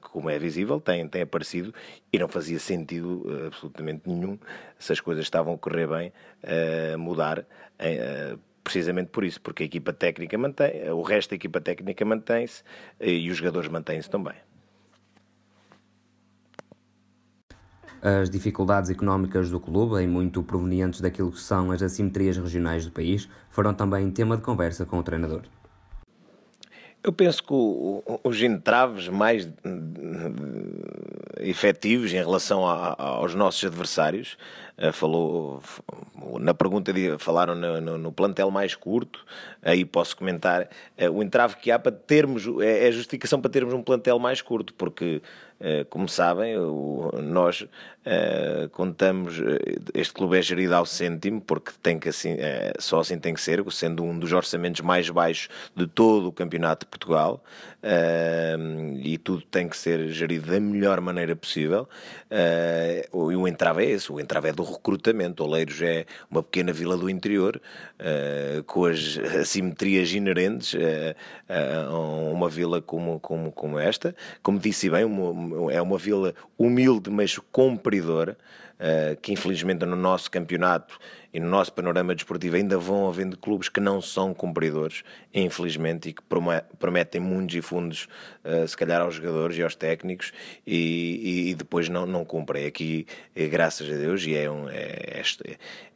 [0.00, 1.74] como é visível, têm, têm aparecido
[2.10, 4.38] e não fazia sentido absolutamente nenhum
[4.78, 6.12] se as coisas estavam a correr bem
[6.96, 7.44] mudar
[8.62, 12.62] precisamente por isso, porque a equipa técnica mantém, o resto da equipa técnica mantém-se
[13.00, 14.34] e os jogadores mantêm-se também.
[18.00, 22.90] As dificuldades económicas do clube, em muito provenientes daquilo que são as assimetrias regionais do
[22.90, 25.42] país, foram também tema de conversa com o treinador.
[27.04, 29.48] Eu penso que o, o, os entraves mais
[31.40, 34.36] efetivos em relação a, aos nossos adversários,
[34.78, 35.60] uh, falou
[36.38, 39.24] na pergunta de, falaram no, no, no, plantel mais curto,
[39.60, 43.74] aí posso comentar uh, o entrave que há para termos, é, é justificação para termos
[43.74, 45.20] um plantel mais curto, porque
[45.64, 46.56] eh, como sabem,
[47.22, 47.64] nós
[48.04, 52.36] eh, contamos, eh, este clube é gerido ao cêntimo, porque tem que assim,
[52.78, 56.84] só assim tem que ser, sendo um dos orçamentos mais baixos de todo o Campeonato
[56.84, 57.42] de Portugal,
[59.02, 61.88] e tudo tem que ser gerido da melhor maneira possível.
[62.30, 65.42] E o entrave é esse, o entrave é do recrutamento.
[65.42, 67.60] Oleiros é uma pequena vila do interior,
[68.66, 70.76] com as assimetrias inerentes
[71.48, 71.96] a
[72.32, 74.14] uma vila como, como, como esta.
[74.42, 77.36] Como disse bem, uma, é uma vila humilde, mas
[77.92, 78.36] compridora,
[78.78, 80.98] uh, que infelizmente no nosso campeonato
[81.34, 86.12] e no nosso panorama desportivo ainda vão havendo clubes que não são cumpridores, infelizmente, e
[86.12, 86.22] que
[86.78, 88.06] prometem mundos e fundos,
[88.44, 90.32] uh, se calhar aos jogadores e aos técnicos,
[90.66, 92.66] e, e depois não, não cumprem.
[92.66, 95.22] Aqui, é, graças a Deus, e é, um, é,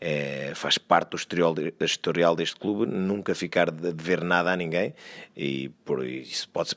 [0.01, 4.95] é, faz parte do historial, historial deste clube, nunca ficar de dever nada a ninguém,
[5.37, 6.77] e por isso pode-se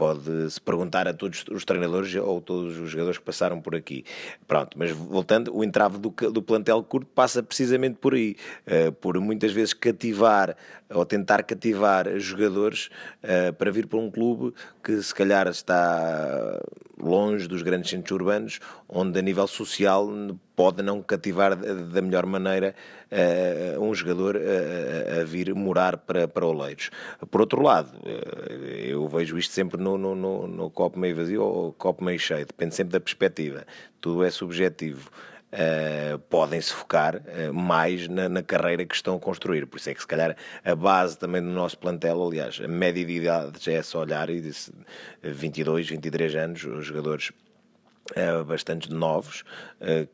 [0.00, 4.02] pode-se perguntar a todos os treinadores ou todos os jogadores que passaram por aqui.
[4.48, 8.34] Pronto, mas voltando, o entrave do, do plantel curto passa precisamente por aí,
[8.66, 10.56] uh, por muitas vezes cativar
[10.92, 12.90] ou tentar cativar jogadores
[13.22, 16.60] uh, para vir para um clube que se calhar está
[16.98, 20.08] longe dos grandes centros urbanos, onde a nível social
[20.54, 22.74] pode não cativar da melhor maneira
[23.10, 26.90] uh, um jogador a, a vir morar para, para Oleiros.
[27.30, 31.42] Por outro lado, uh, eu vejo isto sempre no, no, no, no copo meio vazio
[31.42, 33.64] ou copo meio cheio, depende sempre da perspectiva,
[34.00, 35.10] tudo é subjetivo.
[35.52, 39.66] Uh, podem se focar uh, mais na, na, carreira que estão a construir.
[39.66, 43.04] Por isso é que, se calhar, a base também do nosso plantel, aliás, a média
[43.04, 44.72] de idade já é só olhar e disse
[45.22, 47.32] 22, 23 anos, os jogadores
[48.12, 49.42] uh, bastante novos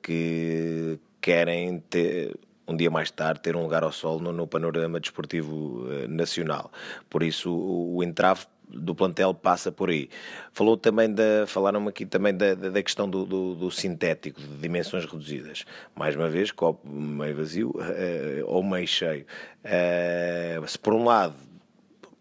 [0.03, 2.34] que querem ter
[2.66, 6.72] um dia mais tarde ter um lugar ao sol no, no panorama desportivo nacional.
[7.11, 10.09] Por isso o, o entrave do plantel passa por aí.
[10.53, 15.05] Falou também da, falaram aqui também da, da questão do, do, do, sintético, de dimensões
[15.05, 15.64] reduzidas.
[15.95, 19.27] Mais uma vez, copo meio vazio uh, ou meio cheio.
[19.64, 21.35] Uh, se por um lado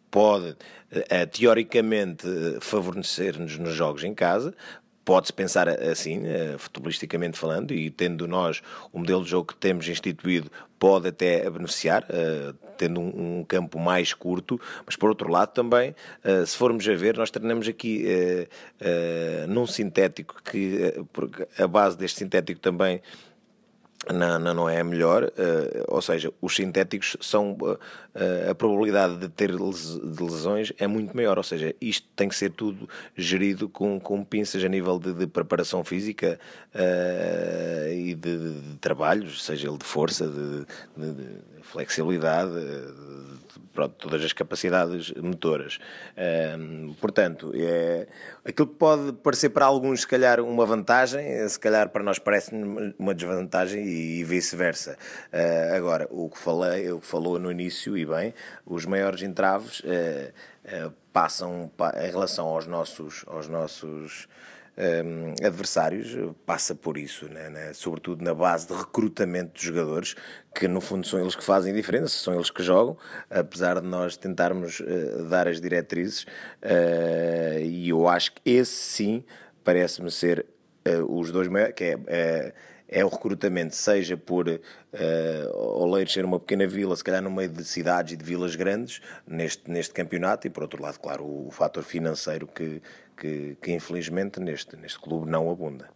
[0.10, 0.56] pode
[1.32, 2.26] teoricamente
[2.62, 4.56] favorecer-nos nos jogos em casa,
[5.06, 9.88] pode-se pensar assim, uh, futebolisticamente falando, e tendo nós o modelo de jogo que temos
[9.88, 15.52] instituído, pode até beneficiar, uh, tendo um, um, campo mais curto, mas por outro lado
[15.52, 18.06] também, uh, se formos a ver, nós treinamos aqui
[19.48, 20.94] num sintético que,
[21.58, 23.02] a base deste sintético também
[24.14, 27.80] não, é melhor, uh, ou seja, os sintéticos são uh,
[28.50, 32.52] a probabilidade de ter de lesões é muito maior, ou seja, isto tem que ser
[32.52, 36.40] tudo gerido com, com pinças a nível de, de preparação física
[36.74, 40.66] uh, e de, de, de, trabalhos, seja ele de força, de
[41.72, 42.52] flexibilidade,
[43.74, 45.80] pronto, todas as capacidades motoras.
[47.00, 48.08] Portanto, é,
[48.44, 52.52] aquilo que pode parecer para alguns, se calhar, uma vantagem, se calhar para nós parece
[52.98, 54.98] uma desvantagem e, vice-versa.
[55.32, 58.34] Uh, agora, o que falei, o que falou no início, e bem,
[58.66, 64.28] os maiores entraves uh, uh, passam em relação aos nossos, aos nossos
[64.78, 66.16] um, adversários
[66.46, 70.16] passa por isso, né, né, sobretudo na base de recrutamento de jogadores,
[70.54, 72.98] que no fundo são eles que fazem a diferença, são eles que jogam,
[73.30, 79.24] apesar de nós tentarmos uh, dar as diretrizes, uh, e eu acho que esse sim
[79.64, 80.46] parece-me ser
[80.88, 82.54] uh, os dois maiores, que é
[82.88, 84.62] é o recrutamento, seja por uh,
[85.58, 89.02] Oleiros ser uma pequena vila, se calhar no meio de cidades e de vilas grandes,
[89.28, 92.82] neste, neste campeonato, e por outro lado, claro, o, o fator financeiro que,
[93.18, 95.90] que, que infelizmente neste, neste clube não abunda.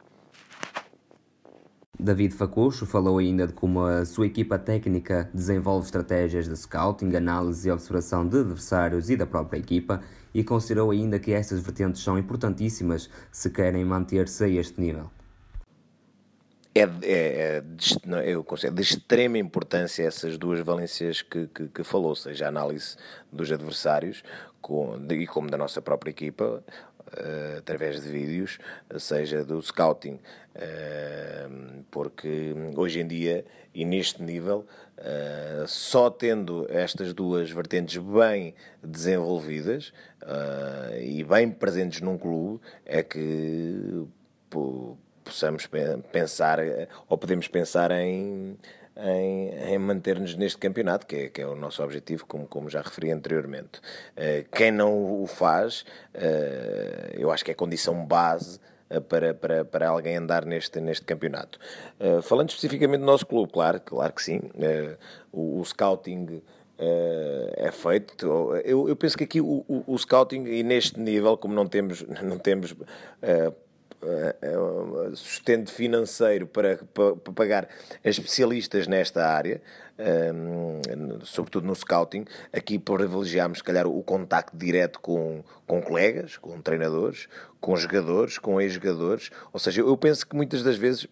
[2.01, 7.67] David Facucho falou ainda de como a sua equipa técnica desenvolve estratégias de scouting, análise
[7.67, 10.01] e observação de adversários e da própria equipa
[10.33, 15.11] e considerou ainda que estas vertentes são importantíssimas se querem manter-se a este nível.
[16.73, 16.87] É, é,
[17.57, 17.97] é de,
[18.31, 22.95] eu considero de extrema importância essas duas valências que, que, que falou, seja a análise
[23.33, 24.23] dos adversários
[24.61, 26.63] com, de, e como da nossa própria equipa,
[27.57, 28.59] através de vídeos,
[28.97, 30.19] seja do scouting,
[30.55, 34.65] uh, porque hoje em dia e neste nível,
[34.97, 38.53] uh, só tendo estas duas vertentes bem
[38.83, 39.93] desenvolvidas
[40.99, 44.05] e bem presentes num clube, é que
[45.23, 45.67] possamos
[46.11, 46.59] pensar
[47.07, 48.57] ou podemos pensar em
[48.97, 52.81] em, em manter-nos neste campeonato, que é, que é, o nosso objetivo, como, como já
[52.81, 53.79] referi anteriormente.
[54.15, 55.85] Uh, quem não o faz,
[56.15, 58.59] uh, eu acho que é condição base
[58.89, 61.59] uh, para, para, para alguém andar neste, neste campeonato.
[62.23, 64.41] falando especificamente do nosso clube, claro, claro que sim,
[65.31, 66.41] o, o, scouting.
[67.57, 68.27] é feito.
[68.63, 72.03] Eu, eu penso que aqui o, o, o, scouting, e neste nível, como não temos,
[72.23, 72.75] não temos
[75.15, 77.69] sustento financeiro para, para, para, pagar
[78.03, 79.61] especialistas nesta área,
[80.33, 86.61] um, sobretudo no scouting, aqui privilegiamos, se calhar, o contacto direto com, com colegas, com
[86.61, 87.27] treinadores,
[87.59, 89.29] com jogadores, com ex-jogadores.
[89.51, 91.07] Ou seja, eu penso que muitas das vezes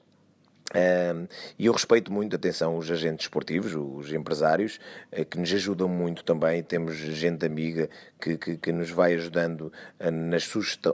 [1.58, 4.80] e eu respeito muito, atenção, os agentes esportivos, os empresários,
[5.14, 6.62] uh, que nos ajudam muito também.
[6.62, 7.90] Temos gente amiga
[8.20, 10.50] que, que, que nos vai ajudando uh, nas,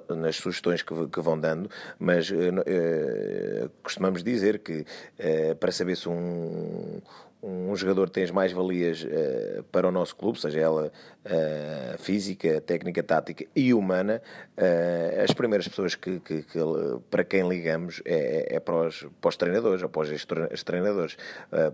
[0.09, 4.85] nas sugestões que, que, vão dando, mas uh, costumamos dizer que
[5.59, 7.01] para saber se um,
[7.43, 10.91] um jogador tem as mais-valias uh, para o nosso clube, seja ela
[11.25, 14.21] uh, física, técnica, tática e humana,
[14.57, 16.59] uh, as primeiras pessoas que, que, que,
[17.11, 20.01] para quem ligamos é, é para, os, para os treinadores ou para
[20.53, 21.17] os treinadores,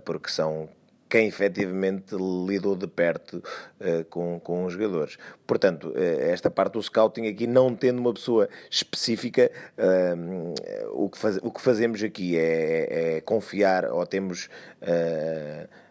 [0.03, 0.67] porque são
[1.09, 3.43] quem efetivamente lidou de perto
[3.81, 5.17] uh, com, com os jogadores.
[5.47, 10.53] Portanto, uh, esta parte do scouting aqui, não tendo uma pessoa específica, uh,
[10.93, 14.49] o, que faz, o que fazemos aqui é, é confiar, ou temos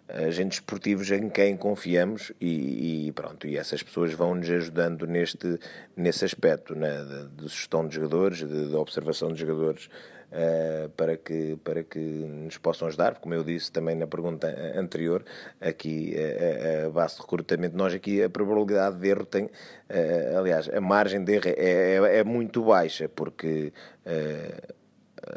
[0.09, 5.59] agentes esportivos em quem confiamos e, e, pronto, e essas pessoas vão nos ajudando neste,
[5.95, 9.91] nesse aspecto né, de, de gestão de jogadores, de, de observação de jogadores
[10.33, 15.25] uh, para, que, para que nos possam ajudar, como eu disse também na pergunta anterior,
[15.61, 20.69] aqui a, a base de recrutamento, nós aqui a probabilidade de erro tem, uh, aliás,
[20.69, 23.73] a margem de erro é, é, é muito baixa, porque
[24.07, 24.75] uh,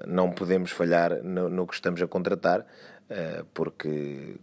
[0.07, 2.65] não podemos falhar no, no, que estamos a contratar,
[3.53, 4.35] porque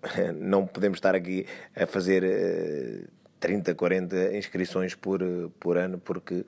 [0.34, 1.44] não podemos estar aqui
[1.74, 5.20] a fazer 30, 40 inscrições por,
[5.60, 6.44] por ano, porque uh,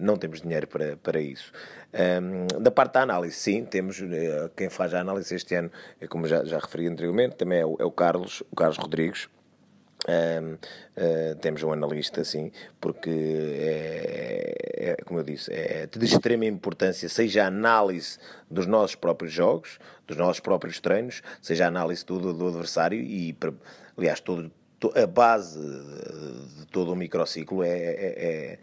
[0.00, 1.52] não temos dinheiro para, para isso.
[1.94, 6.06] Um, da parte da análise, sim, temos uh, quem faz a análise este ano, é
[6.06, 9.28] como já, já referi anteriormente, também é o, é o Carlos, o Carlos Rodrigues.
[10.06, 10.58] Um, uh,
[10.96, 17.08] eh, temos um analista, sim, porque é, é, como eu disse, é de extrema importância,
[17.08, 18.18] seja a análise
[18.50, 23.34] dos nossos próprios jogos, dos nossos próprios treinos, seja a análise do, do adversário e,
[23.96, 24.52] aliás, todo,
[24.94, 28.58] a base de todo o microciclo é, é, é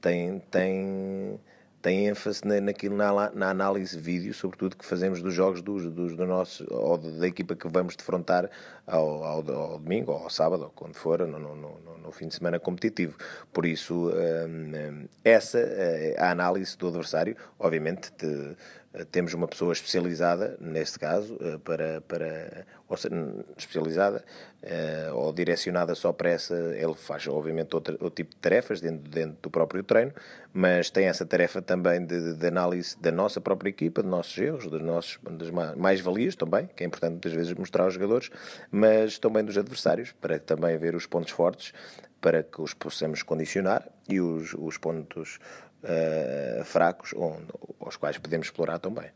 [0.00, 1.40] tem, tem
[1.86, 6.16] tem ênfase na, naquilo, na, na, análise vídeo, sobretudo que fazemos dos jogos dos, dos,
[6.16, 8.50] do nosso, ou da equipa que vamos defrontar
[8.84, 12.26] ao, ao, ao domingo, ou ao sábado, ou quando for, no, no, no, no fim
[12.26, 13.16] de semana competitivo.
[13.52, 18.56] Por isso, hum, essa, eh, a análise do adversário, obviamente, te, eh,
[19.04, 23.14] temos uma pessoa especializada, neste caso, eh, para, para ou seja,
[23.56, 24.24] especializada
[24.62, 26.54] eh, ou direcionada só para essa.
[26.54, 30.12] Ele faz, obviamente, outro, outro tipo de tarefas dentro, dentro do próprio treino,
[30.52, 34.66] mas tem essa tarefa também de, de análise da nossa própria equipa, dos nossos erros,
[34.66, 38.30] dos nossos, das mais-valias também, que é importante muitas vezes mostrar aos jogadores,
[38.70, 41.72] mas também dos adversários, para também ver os pontos fortes,
[42.20, 45.38] para que os possamos condicionar e os, os pontos
[45.82, 47.46] uh, fracos onde,
[47.80, 49.10] aos quais podemos explorar também.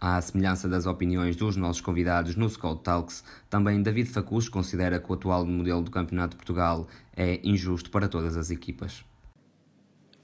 [0.00, 5.10] À semelhança das opiniões dos nossos convidados no Scout Talks, também David Facus considera que
[5.10, 9.04] o atual modelo do Campeonato de Portugal é injusto para todas as equipas.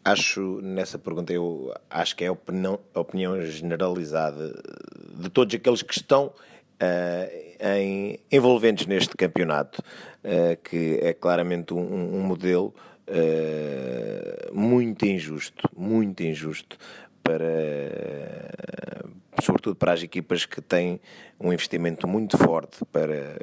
[0.03, 4.55] Acho, nessa pergunta, eu acho que é a opinião, a opinião generalizada
[5.14, 9.82] de todos aqueles que estão uh, em, envolventes neste campeonato,
[10.24, 12.72] uh, que é claramente um, um modelo
[13.09, 16.76] uh, muito injusto, muito injusto
[17.22, 18.57] para
[19.42, 21.00] sobretudo para as equipas que têm
[21.38, 23.38] um investimento muito forte para,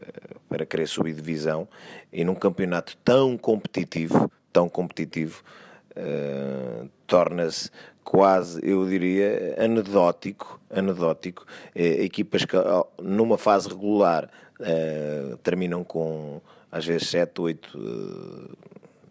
[0.49, 1.67] para querer subir divisão
[2.11, 5.43] e num campeonato tão competitivo, tão competitivo,
[5.91, 7.69] uh, torna-se
[8.03, 12.57] quase, eu diria, anedótico, anedótico, uh, equipas que
[13.01, 14.29] numa fase regular
[15.41, 16.39] terminam com
[16.71, 18.57] às vezes 7, 8,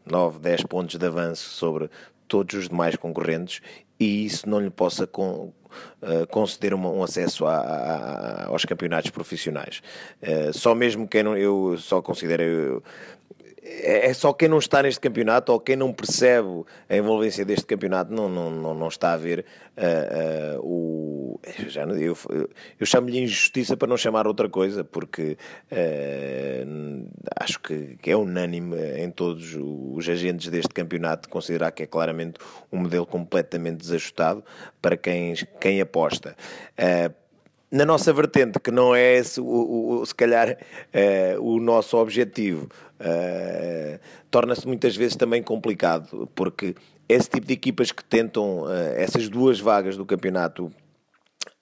[0.05, 1.91] 9, 10 pontos de avanço sobre
[2.29, 3.61] todos os demais concorrentes
[3.99, 5.53] e isso não lhe possa con,
[6.03, 9.83] uh, conceder uma, um acesso a, a, aos campeonatos profissionais.
[10.23, 12.43] Uh, só mesmo quem não, eu só considero.
[12.43, 12.83] Eu,
[13.63, 17.65] é, é só quem não está neste campeonato ou quem não percebe a envolvência deste
[17.65, 19.45] campeonato não, não, não, não está a ver
[19.77, 21.41] uh, uh, o.
[21.69, 22.17] Já, eu,
[22.79, 25.37] eu chamo-lhe injustiça para não chamar outra coisa, porque
[25.71, 27.09] uh,
[27.39, 32.41] acho que, que, é unânime em todos os agentes deste campeonato considerar que é claramente
[32.73, 34.45] um modelo completamente desajustado
[34.81, 36.37] para quem, quem aposta
[37.73, 42.69] na nossa vertente, que não é esse, o, o, se calhar uh, o nosso objetivo,
[43.01, 43.99] uh,
[44.31, 46.75] torna-se muitas vezes também complicado, porque
[47.09, 50.71] esse tipo de equipas que tentam uh, essas duas vagas do campeonato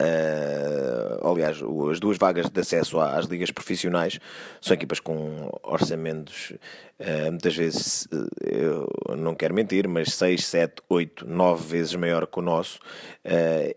[0.00, 1.58] Uh, aliás,
[1.90, 4.18] as duas vagas de acesso às ligas profissionais
[4.58, 6.54] são equipas com orçamentos
[6.98, 12.26] uh, muitas vezes, uh, eu não quero mentir, mas 6, 7, 8, 9 vezes maior
[12.26, 12.78] que o nosso.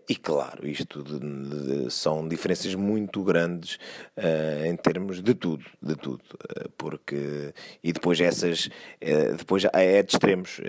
[0.08, 3.78] e claro, isto de, de, são diferenças muito grandes
[4.64, 6.22] em termos de tudo, de tudo,
[6.78, 7.52] porque
[7.82, 8.70] e depois essas,
[9.36, 10.60] depois é de extremos,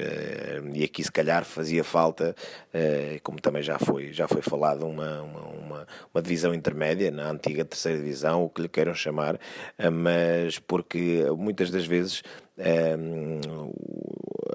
[0.74, 2.36] e aqui se calhar fazia falta,
[3.24, 7.66] como também já foi, já foi falado, uma, uma uma, uma divisão intermédia, na antiga
[7.66, 9.40] terceira divisão, o que lhe queiram chamar,
[9.78, 12.24] eh, mas porque muitas das vezes
[12.58, 12.98] eh,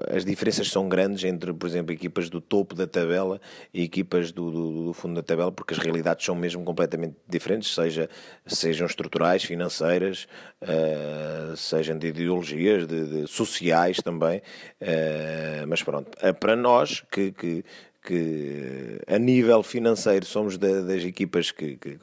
[0.09, 3.39] as diferenças são grandes entre, por exemplo, equipas do topo da tabela
[3.73, 7.73] e equipas do, do, do, fundo da tabela, porque as realidades são mesmo completamente diferentes,
[7.73, 8.09] seja,
[8.45, 10.27] sejam estruturais, financeiras,
[10.61, 14.41] uh, sejam de ideologias, de, de sociais também.
[14.81, 17.63] Uh, mas pronto, para nós que, que
[18.03, 21.99] que a nível financeiro somos da, das equipas que, que,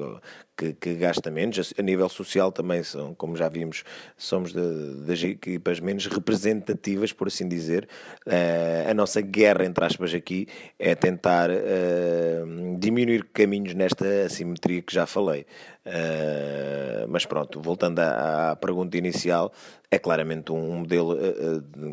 [0.56, 3.84] que, que gasta menos, a nível social também são, como já vimos,
[4.16, 7.88] somos das equipas menos representativas, por assim dizer.
[8.26, 10.46] Uh, a nossa guerra, entre aspas, aqui
[10.78, 15.46] é tentar uh, diminuir caminhos nesta assimetria que já falei.
[15.86, 19.52] Uh, mas pronto, voltando à, à, pergunta inicial,
[19.90, 21.16] é claramente um modelo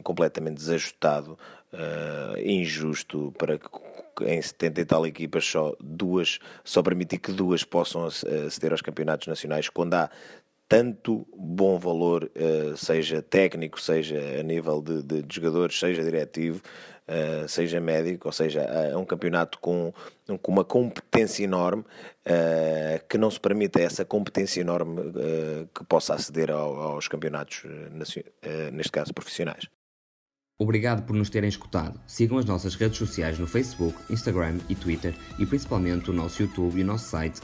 [0.03, 1.37] completamente desajustado,
[2.43, 3.57] injusto para
[4.21, 9.27] em 70 e tal equipas, só duas, só permitir que duas possam aceder aos campeonatos
[9.27, 10.09] nacionais, quando há
[10.67, 16.61] tanto bom valor, eh, seja técnico, seja a nível de, de, de jogadores, seja diretivo,
[17.07, 19.93] eh, seja médico, ou seja, é um campeonato com,
[20.41, 21.85] com uma competência enorme,
[22.25, 25.13] eh, que não se permita essa competência enorme
[25.73, 27.63] que possa aceder aos campeonatos,
[28.71, 29.69] neste caso profissionais.
[30.57, 31.99] Obrigado por nos terem escutado.
[32.07, 36.79] Sigam as nossas redes sociais no Facebook, Instagram e Twitter e principalmente o nosso YouTube
[36.79, 37.43] e o nosso site em